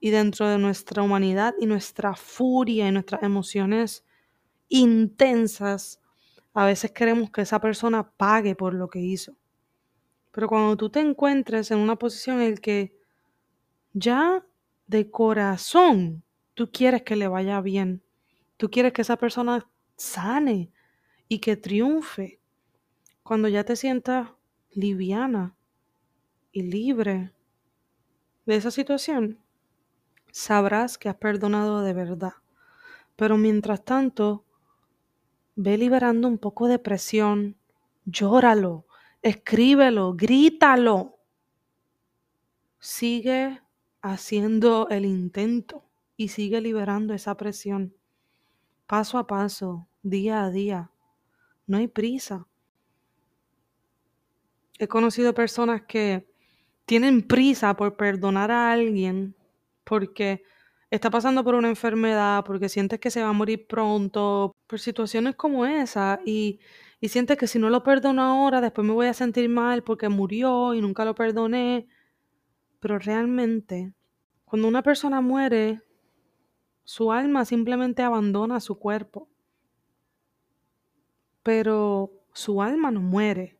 y 0.00 0.10
dentro 0.10 0.46
de 0.46 0.58
nuestra 0.58 1.02
humanidad 1.02 1.54
y 1.58 1.64
nuestra 1.64 2.14
furia 2.14 2.86
y 2.86 2.92
nuestras 2.92 3.22
emociones 3.22 4.04
intensas, 4.68 6.02
a 6.52 6.66
veces 6.66 6.92
queremos 6.92 7.30
que 7.30 7.40
esa 7.40 7.58
persona 7.58 8.10
pague 8.10 8.54
por 8.54 8.74
lo 8.74 8.90
que 8.90 9.00
hizo. 9.00 9.34
Pero 10.30 10.46
cuando 10.46 10.76
tú 10.76 10.90
te 10.90 11.00
encuentres 11.00 11.70
en 11.70 11.78
una 11.78 11.96
posición 11.96 12.42
en 12.42 12.50
la 12.50 12.60
que 12.60 12.94
ya 13.94 14.44
de 14.86 15.10
corazón 15.10 16.22
tú 16.52 16.70
quieres 16.70 17.02
que 17.02 17.16
le 17.16 17.28
vaya 17.28 17.62
bien, 17.62 18.02
tú 18.58 18.68
quieres 18.68 18.92
que 18.92 19.00
esa 19.00 19.16
persona 19.16 19.66
sane 19.96 20.70
y 21.28 21.38
que 21.38 21.56
triunfe, 21.56 22.37
cuando 23.28 23.48
ya 23.48 23.62
te 23.62 23.76
sientas 23.76 24.30
liviana 24.70 25.54
y 26.50 26.62
libre 26.62 27.30
de 28.46 28.56
esa 28.56 28.70
situación, 28.70 29.38
sabrás 30.32 30.96
que 30.96 31.10
has 31.10 31.16
perdonado 31.16 31.82
de 31.82 31.92
verdad. 31.92 32.32
Pero 33.16 33.36
mientras 33.36 33.84
tanto, 33.84 34.46
ve 35.56 35.76
liberando 35.76 36.26
un 36.26 36.38
poco 36.38 36.68
de 36.68 36.78
presión, 36.78 37.58
llóralo, 38.06 38.86
escríbelo, 39.20 40.14
grítalo. 40.14 41.18
Sigue 42.78 43.60
haciendo 44.00 44.88
el 44.88 45.04
intento 45.04 45.84
y 46.16 46.28
sigue 46.28 46.62
liberando 46.62 47.12
esa 47.12 47.36
presión. 47.36 47.94
Paso 48.86 49.18
a 49.18 49.26
paso, 49.26 49.86
día 50.02 50.44
a 50.44 50.50
día. 50.50 50.90
No 51.66 51.76
hay 51.76 51.88
prisa. 51.88 52.47
He 54.78 54.88
conocido 54.88 55.34
personas 55.34 55.82
que 55.82 56.26
tienen 56.84 57.22
prisa 57.22 57.74
por 57.74 57.96
perdonar 57.96 58.50
a 58.50 58.72
alguien 58.72 59.34
porque 59.84 60.42
está 60.90 61.10
pasando 61.10 61.44
por 61.44 61.54
una 61.54 61.68
enfermedad, 61.68 62.44
porque 62.44 62.68
sientes 62.68 63.00
que 63.00 63.10
se 63.10 63.22
va 63.22 63.28
a 63.28 63.32
morir 63.32 63.66
pronto, 63.66 64.54
por 64.66 64.80
situaciones 64.80 65.34
como 65.36 65.66
esa, 65.66 66.20
y, 66.24 66.60
y 67.00 67.08
sientes 67.08 67.36
que 67.36 67.46
si 67.46 67.58
no 67.58 67.70
lo 67.70 67.82
perdono 67.82 68.22
ahora, 68.22 68.60
después 68.60 68.86
me 68.86 68.94
voy 68.94 69.06
a 69.06 69.14
sentir 69.14 69.48
mal 69.48 69.82
porque 69.82 70.08
murió 70.08 70.74
y 70.74 70.80
nunca 70.80 71.04
lo 71.04 71.14
perdoné. 71.14 71.88
Pero 72.80 72.98
realmente, 72.98 73.92
cuando 74.44 74.68
una 74.68 74.82
persona 74.82 75.20
muere, 75.20 75.82
su 76.84 77.12
alma 77.12 77.44
simplemente 77.44 78.02
abandona 78.02 78.60
su 78.60 78.78
cuerpo. 78.78 79.28
Pero 81.42 82.12
su 82.32 82.62
alma 82.62 82.90
no 82.90 83.00
muere. 83.00 83.57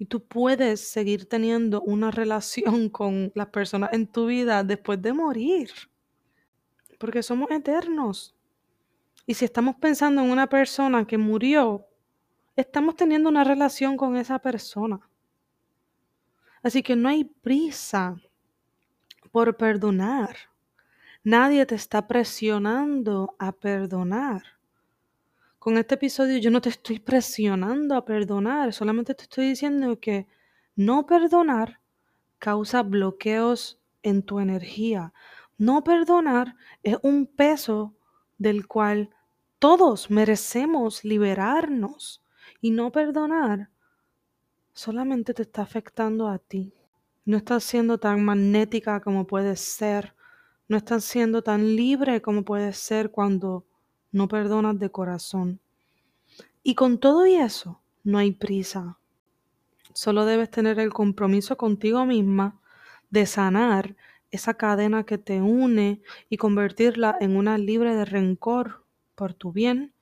Y 0.00 0.06
tú 0.06 0.24
puedes 0.24 0.80
seguir 0.80 1.28
teniendo 1.28 1.80
una 1.82 2.10
relación 2.10 2.88
con 2.98 3.30
las 3.36 3.46
personas 3.50 3.90
en 3.92 4.08
tu 4.08 4.26
vida 4.26 4.64
después 4.64 5.00
de 5.00 5.12
morir 5.12 5.70
porque 7.00 7.22
somos 7.22 7.50
eternos. 7.50 8.36
Y 9.26 9.32
si 9.32 9.46
estamos 9.46 9.76
pensando 9.76 10.20
en 10.20 10.30
una 10.30 10.46
persona 10.48 11.06
que 11.06 11.16
murió, 11.16 11.86
estamos 12.54 12.94
teniendo 12.94 13.30
una 13.30 13.42
relación 13.42 13.96
con 13.96 14.16
esa 14.16 14.38
persona. 14.38 15.00
Así 16.62 16.82
que 16.82 16.94
no 16.94 17.08
hay 17.08 17.24
prisa 17.24 18.16
por 19.32 19.56
perdonar. 19.56 20.36
Nadie 21.24 21.64
te 21.64 21.74
está 21.74 22.06
presionando 22.06 23.34
a 23.38 23.52
perdonar. 23.52 24.42
Con 25.60 25.76
este 25.76 25.96
episodio 25.96 26.38
yo 26.38 26.50
no 26.50 26.62
te 26.62 26.70
estoy 26.70 27.00
presionando 27.00 27.94
a 27.94 28.06
perdonar, 28.06 28.72
solamente 28.72 29.14
te 29.14 29.24
estoy 29.24 29.50
diciendo 29.50 30.00
que 30.00 30.26
no 30.74 31.04
perdonar 31.04 31.80
causa 32.38 32.82
bloqueos 32.82 33.78
en 34.02 34.22
tu 34.22 34.40
energía, 34.40 35.12
no 35.58 35.84
perdonar 35.84 36.56
es 36.82 36.96
un 37.02 37.26
peso 37.26 37.94
del 38.38 38.66
cual 38.66 39.10
todos 39.58 40.10
merecemos 40.10 41.04
liberarnos. 41.04 42.24
Y 42.62 42.70
no 42.70 42.90
perdonar 42.90 43.68
solamente 44.72 45.34
te 45.34 45.42
está 45.42 45.60
afectando 45.60 46.28
a 46.28 46.38
ti. 46.38 46.72
No 47.26 47.36
estás 47.36 47.64
siendo 47.64 48.00
tan 48.00 48.24
magnética 48.24 49.00
como 49.00 49.26
puedes 49.26 49.60
ser. 49.60 50.14
No 50.68 50.78
estás 50.78 51.04
siendo 51.04 51.42
tan 51.42 51.76
libre 51.76 52.22
como 52.22 52.46
puedes 52.46 52.78
ser 52.78 53.10
cuando 53.10 53.66
no 54.12 54.28
perdonas 54.28 54.78
de 54.78 54.90
corazón. 54.90 55.60
Y 56.62 56.74
con 56.74 56.98
todo 56.98 57.26
y 57.26 57.36
eso, 57.36 57.80
no 58.04 58.18
hay 58.18 58.32
prisa. 58.32 58.98
Solo 59.92 60.24
debes 60.24 60.50
tener 60.50 60.78
el 60.78 60.92
compromiso 60.92 61.56
contigo 61.56 62.06
misma 62.06 62.60
de 63.10 63.26
sanar 63.26 63.96
esa 64.30 64.54
cadena 64.54 65.04
que 65.04 65.18
te 65.18 65.40
une 65.40 66.00
y 66.28 66.36
convertirla 66.36 67.16
en 67.20 67.36
una 67.36 67.58
libre 67.58 67.94
de 67.94 68.04
rencor 68.04 68.84
por 69.14 69.34
tu 69.34 69.52
bien, 69.52 69.92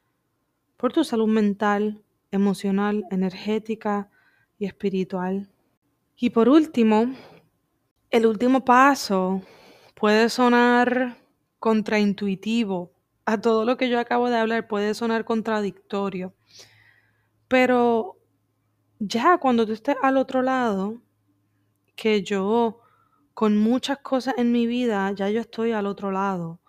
por 0.76 0.92
tu 0.92 1.04
salud 1.04 1.28
mental, 1.28 2.02
emocional, 2.30 3.04
energética 3.10 4.10
y 4.58 4.66
espiritual. 4.66 5.48
Y 6.16 6.30
por 6.30 6.48
último, 6.48 7.14
el 8.10 8.26
último 8.26 8.64
paso 8.64 9.42
puede 9.94 10.28
sonar 10.28 11.18
contraintuitivo. 11.58 12.92
A 13.28 13.38
todo 13.38 13.66
lo 13.66 13.76
que 13.76 13.90
yo 13.90 14.00
acabo 14.00 14.30
de 14.30 14.38
hablar 14.38 14.68
puede 14.68 14.94
sonar 14.94 15.26
contradictorio. 15.26 16.32
Pero 17.46 18.16
ya 18.98 19.36
cuando 19.36 19.66
tú 19.66 19.72
estés 19.72 19.96
al 20.00 20.16
otro 20.16 20.40
lado, 20.40 21.02
que 21.94 22.22
yo 22.22 22.80
con 23.34 23.58
muchas 23.58 23.98
cosas 23.98 24.32
en 24.38 24.50
mi 24.50 24.66
vida 24.66 25.12
ya 25.12 25.28
yo 25.28 25.42
estoy 25.42 25.72
al 25.72 25.84
otro 25.84 26.10
lado. 26.10 26.62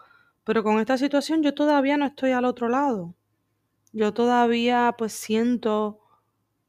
Pero 0.44 0.62
con 0.62 0.80
esta 0.80 0.98
situación 0.98 1.44
yo 1.44 1.54
todavía 1.54 1.96
no 1.96 2.06
estoy 2.06 2.32
al 2.32 2.44
otro 2.44 2.68
lado. 2.68 3.16
Yo 3.94 4.14
todavía 4.14 4.94
pues 4.98 5.14
siento 5.14 6.02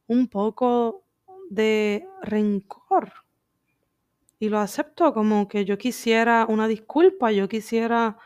un 0.07 0.29
poco 0.29 1.03
de 1.49 2.07
rencor. 2.21 3.11
Y 4.39 4.47
lo 4.47 4.59
acepto 4.59 5.13
como 5.13 5.49
que 5.49 5.65
yo 5.65 5.77
quisiera 5.77 6.45
una 6.47 6.69
disculpa, 6.69 7.33
yo 7.33 7.49
quisiera 7.49 8.17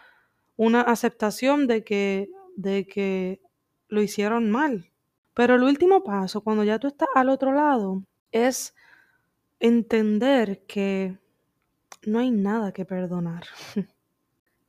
una 0.57 0.81
aceptación 0.81 1.67
de 1.67 1.83
que, 1.83 2.29
de 2.55 2.87
que 2.87 3.41
lo 3.87 4.01
hicieron 4.01 4.49
mal. 4.49 4.91
Pero 5.33 5.55
el 5.55 5.63
último 5.63 6.03
paso, 6.03 6.41
cuando 6.41 6.63
ya 6.63 6.79
tú 6.79 6.87
estás 6.87 7.09
al 7.13 7.29
otro 7.29 7.53
lado, 7.53 8.03
es 8.31 8.73
entender 9.59 10.65
que 10.65 11.17
no 12.05 12.19
hay 12.19 12.31
nada 12.31 12.71
que 12.71 12.85
perdonar. 12.85 13.45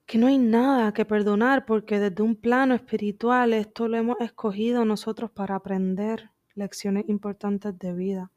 que 0.06 0.18
no 0.18 0.28
hay 0.28 0.38
nada 0.38 0.92
que 0.92 1.04
perdonar 1.04 1.66
porque 1.66 1.98
desde 1.98 2.22
un 2.22 2.36
plano 2.36 2.74
espiritual 2.74 3.52
esto 3.52 3.88
lo 3.88 3.96
hemos 3.96 4.20
escogido 4.20 4.84
nosotros 4.84 5.30
para 5.30 5.56
aprender 5.56 6.30
lecciones 6.54 7.08
importantes 7.08 7.78
de 7.78 7.92
vida. 7.92 8.30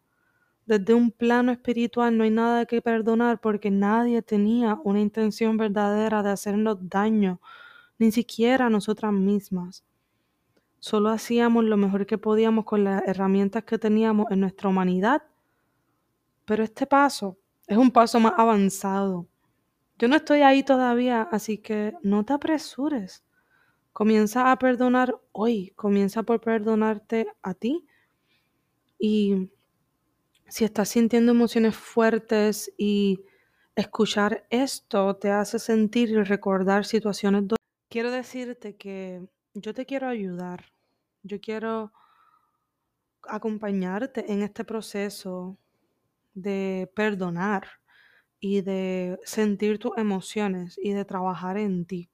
Desde 0.69 0.93
un 0.93 1.09
plano 1.09 1.51
espiritual 1.51 2.15
no 2.15 2.23
hay 2.23 2.29
nada 2.29 2.67
que 2.67 2.79
perdonar 2.79 3.41
porque 3.41 3.71
nadie 3.71 4.21
tenía 4.21 4.79
una 4.83 4.99
intención 4.99 5.57
verdadera 5.57 6.21
de 6.21 6.29
hacernos 6.29 6.77
daño, 6.87 7.41
ni 7.97 8.11
siquiera 8.11 8.69
nosotras 8.69 9.11
mismas. 9.11 9.83
Solo 10.77 11.09
hacíamos 11.09 11.63
lo 11.63 11.75
mejor 11.75 12.05
que 12.05 12.19
podíamos 12.19 12.65
con 12.65 12.83
las 12.83 13.01
herramientas 13.07 13.63
que 13.63 13.79
teníamos 13.79 14.27
en 14.29 14.41
nuestra 14.41 14.69
humanidad. 14.69 15.23
Pero 16.45 16.63
este 16.63 16.85
paso 16.85 17.35
es 17.65 17.75
un 17.75 17.89
paso 17.89 18.19
más 18.19 18.33
avanzado. 18.37 19.25
Yo 19.97 20.07
no 20.07 20.17
estoy 20.17 20.41
ahí 20.41 20.61
todavía, 20.61 21.23
así 21.31 21.57
que 21.57 21.95
no 22.03 22.23
te 22.23 22.33
apresures. 22.33 23.23
Comienza 23.91 24.51
a 24.51 24.59
perdonar 24.59 25.19
hoy, 25.31 25.73
comienza 25.75 26.21
por 26.21 26.39
perdonarte 26.41 27.25
a 27.41 27.55
ti. 27.55 27.87
Y 28.99 29.49
si 30.49 30.65
estás 30.65 30.89
sintiendo 30.89 31.31
emociones 31.31 31.75
fuertes 31.75 32.71
y 32.77 33.23
escuchar 33.75 34.45
esto 34.49 35.15
te 35.15 35.31
hace 35.31 35.59
sentir 35.59 36.09
y 36.09 36.23
recordar 36.23 36.85
situaciones, 36.85 37.45
quiero 37.89 38.11
decirte 38.11 38.75
que 38.75 39.25
yo 39.53 39.73
te 39.73 39.85
quiero 39.85 40.07
ayudar. 40.07 40.65
Yo 41.23 41.39
quiero 41.39 41.91
acompañarte 43.23 44.31
en 44.31 44.41
este 44.41 44.63
proceso 44.63 45.57
de 46.33 46.89
perdonar 46.95 47.67
y 48.39 48.61
de 48.61 49.19
sentir 49.23 49.79
tus 49.79 49.97
emociones 49.97 50.79
y 50.81 50.93
de 50.93 51.05
trabajar 51.05 51.57
en 51.57 51.85
ti. 51.85 52.09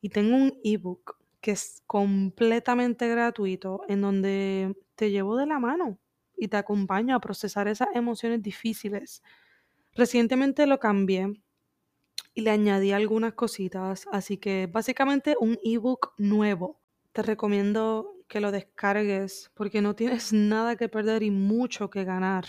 Y 0.00 0.08
tengo 0.08 0.36
un 0.36 0.58
ebook 0.64 1.18
que 1.40 1.52
es 1.52 1.82
completamente 1.86 3.06
gratuito 3.08 3.82
en 3.88 4.00
donde 4.00 4.74
te 4.94 5.10
llevo 5.10 5.36
de 5.36 5.46
la 5.46 5.58
mano 5.58 5.98
y 6.36 6.48
te 6.48 6.56
acompaño 6.56 7.16
a 7.16 7.20
procesar 7.20 7.68
esas 7.68 7.88
emociones 7.94 8.42
difíciles. 8.42 9.22
Recientemente 9.94 10.66
lo 10.66 10.78
cambié 10.78 11.32
y 12.34 12.42
le 12.42 12.50
añadí 12.50 12.92
algunas 12.92 13.34
cositas, 13.34 14.06
así 14.12 14.36
que 14.36 14.68
básicamente 14.70 15.36
un 15.40 15.58
ebook 15.64 16.12
nuevo. 16.18 16.80
Te 17.12 17.22
recomiendo 17.22 18.14
que 18.28 18.40
lo 18.40 18.52
descargues 18.52 19.50
porque 19.54 19.80
no 19.80 19.94
tienes 19.94 20.32
nada 20.34 20.76
que 20.76 20.88
perder 20.88 21.22
y 21.22 21.30
mucho 21.30 21.90
que 21.90 22.04
ganar 22.04 22.44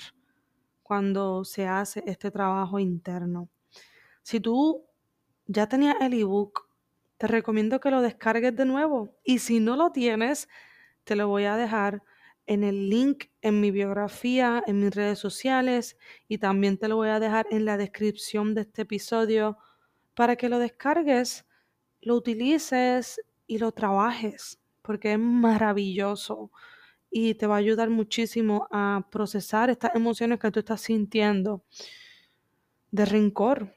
cuando 0.84 1.44
se 1.44 1.68
hace 1.68 2.04
este 2.06 2.32
trabajo 2.32 2.80
interno. 2.80 3.50
Si 4.24 4.40
tú 4.40 4.86
ya 5.46 5.68
tenías 5.68 5.96
el 6.02 6.14
ebook, 6.14 6.68
te 7.18 7.28
recomiendo 7.28 7.80
que 7.80 7.92
lo 7.92 8.02
descargues 8.02 8.56
de 8.56 8.66
nuevo 8.66 9.16
y 9.24 9.40
si 9.40 9.60
no 9.60 9.76
lo 9.76 9.92
tienes, 9.92 10.48
te 11.04 11.16
lo 11.16 11.28
voy 11.28 11.46
a 11.46 11.56
dejar 11.56 12.04
en 12.48 12.64
el 12.64 12.90
link 12.90 13.26
en 13.42 13.62
mi 13.62 13.72
biografía, 13.72 14.64
en 14.66 14.80
mis 14.80 14.96
redes 14.96 15.20
sociales 15.20 15.98
y 16.28 16.40
también 16.40 16.78
te 16.78 16.88
lo 16.88 16.96
voy 16.96 17.10
a 17.10 17.20
dejar 17.20 17.46
en 17.52 17.66
la 17.66 17.78
descripción 17.78 18.56
de 18.56 18.62
este 18.62 18.84
episodio 18.84 19.58
para 20.16 20.36
que 20.36 20.50
lo 20.50 20.58
descargues, 20.58 21.46
lo 22.02 22.16
utilices 22.16 23.22
y 23.46 23.60
lo 23.60 23.72
trabajes, 23.72 24.60
porque 24.82 25.14
es 25.14 25.20
maravilloso 25.20 26.52
y 27.12 27.36
te 27.36 27.48
va 27.48 27.56
a 27.56 27.60
ayudar 27.60 27.90
muchísimo 27.90 28.68
a 28.72 29.08
procesar 29.12 29.70
estas 29.70 29.96
emociones 29.96 30.40
que 30.40 30.52
tú 30.52 30.60
estás 30.60 30.82
sintiendo 30.82 31.64
de 32.92 33.06
rencor, 33.06 33.76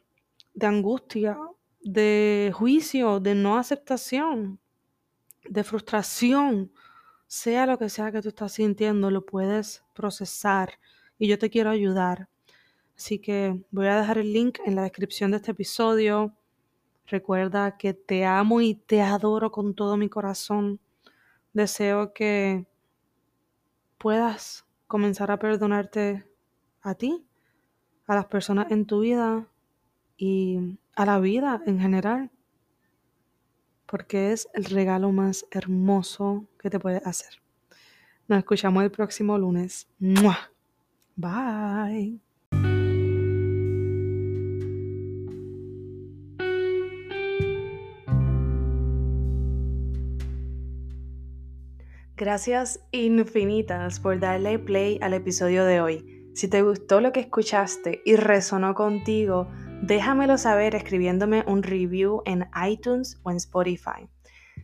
de 0.55 0.67
angustia, 0.67 1.39
de 1.81 2.53
juicio, 2.55 3.21
de 3.21 3.35
no 3.35 3.59
aceptación, 3.59 4.61
de 5.49 5.65
frustración, 5.65 6.73
sea 7.31 7.65
lo 7.65 7.79
que 7.79 7.89
sea 7.89 8.11
que 8.11 8.21
tú 8.23 8.31
estás 8.31 8.55
sintiendo, 8.55 9.09
lo 9.09 9.25
puedes 9.25 9.85
procesar 9.95 10.81
y 11.17 11.29
yo 11.29 11.39
te 11.39 11.49
quiero 11.49 11.71
ayudar. 11.71 12.29
Así 12.97 13.21
que 13.21 13.65
voy 13.71 13.87
a 13.87 14.01
dejar 14.01 14.19
el 14.19 14.33
link 14.33 14.59
en 14.67 14.75
la 14.75 14.83
descripción 14.83 15.31
de 15.31 15.37
este 15.37 15.53
episodio. 15.53 16.35
Recuerda 17.07 17.77
que 17.77 17.95
te 17.95 18.25
amo 18.25 18.61
y 18.61 18.75
te 18.75 19.01
adoro 19.01 19.53
con 19.53 19.75
todo 19.77 19.97
mi 19.97 20.09
corazón. 20.09 20.81
Deseo 21.53 22.13
que 22.13 22.67
puedas 23.97 24.67
comenzar 24.89 25.31
a 25.31 25.39
perdonarte 25.39 26.27
a 26.83 26.97
ti, 26.97 27.25
a 28.09 28.17
las 28.17 28.27
personas 28.27 28.73
en 28.73 28.87
tu 28.87 29.03
vida 29.03 29.47
y 30.17 30.81
a 30.97 31.07
la 31.07 31.21
vida 31.21 31.63
en 31.65 31.79
general. 31.79 32.33
Porque 33.91 34.31
es 34.31 34.49
el 34.55 34.67
regalo 34.67 35.11
más 35.11 35.47
hermoso 35.51 36.47
que 36.61 36.71
te 36.71 36.79
puedes 36.79 37.05
hacer. 37.05 37.43
Nos 38.29 38.39
escuchamos 38.39 38.85
el 38.85 38.93
próximo 38.93 39.37
lunes. 39.37 39.89
Bye. 41.17 42.21
Gracias 52.17 52.81
infinitas 52.93 53.99
por 53.99 54.21
darle 54.21 54.61
play 54.61 55.01
al 55.03 55.15
episodio 55.15 55.65
de 55.65 55.81
hoy. 55.81 56.31
Si 56.35 56.47
te 56.47 56.63
gustó 56.63 57.01
lo 57.01 57.11
que 57.11 57.21
escuchaste 57.21 58.03
y 58.05 58.15
resonó 58.15 58.75
contigo, 58.75 59.49
déjamelo 59.83 60.39
saber 60.39 60.75
escribiéndome 60.75 61.45
un 61.47 61.63
review 61.63 62.23
en 62.27 62.47
iTunes 62.69 63.21
o 63.23 63.31
en 63.31 63.37
Spotify. 63.37 64.09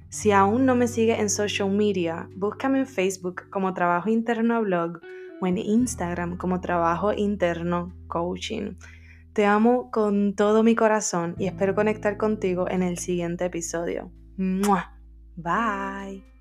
Si 0.08 0.30
aún 0.30 0.66
no 0.66 0.74
me 0.74 0.86
sigues 0.86 1.18
en 1.18 1.30
social 1.30 1.70
media, 1.70 2.28
búscame 2.36 2.80
en 2.80 2.86
Facebook 2.86 3.50
como 3.50 3.74
Trabajo 3.74 4.08
Interno 4.08 4.62
Blog 4.62 5.00
o 5.40 5.46
en 5.46 5.58
Instagram 5.58 6.36
como 6.36 6.60
Trabajo 6.60 7.12
Interno 7.12 7.94
Coaching. 8.06 8.76
Te 9.32 9.44
amo 9.44 9.90
con 9.90 10.34
todo 10.34 10.62
mi 10.62 10.74
corazón 10.74 11.34
y 11.38 11.46
espero 11.46 11.74
conectar 11.74 12.16
contigo 12.16 12.70
en 12.70 12.82
el 12.82 12.98
siguiente 12.98 13.44
episodio. 13.44 14.10
Bye. 15.36 16.35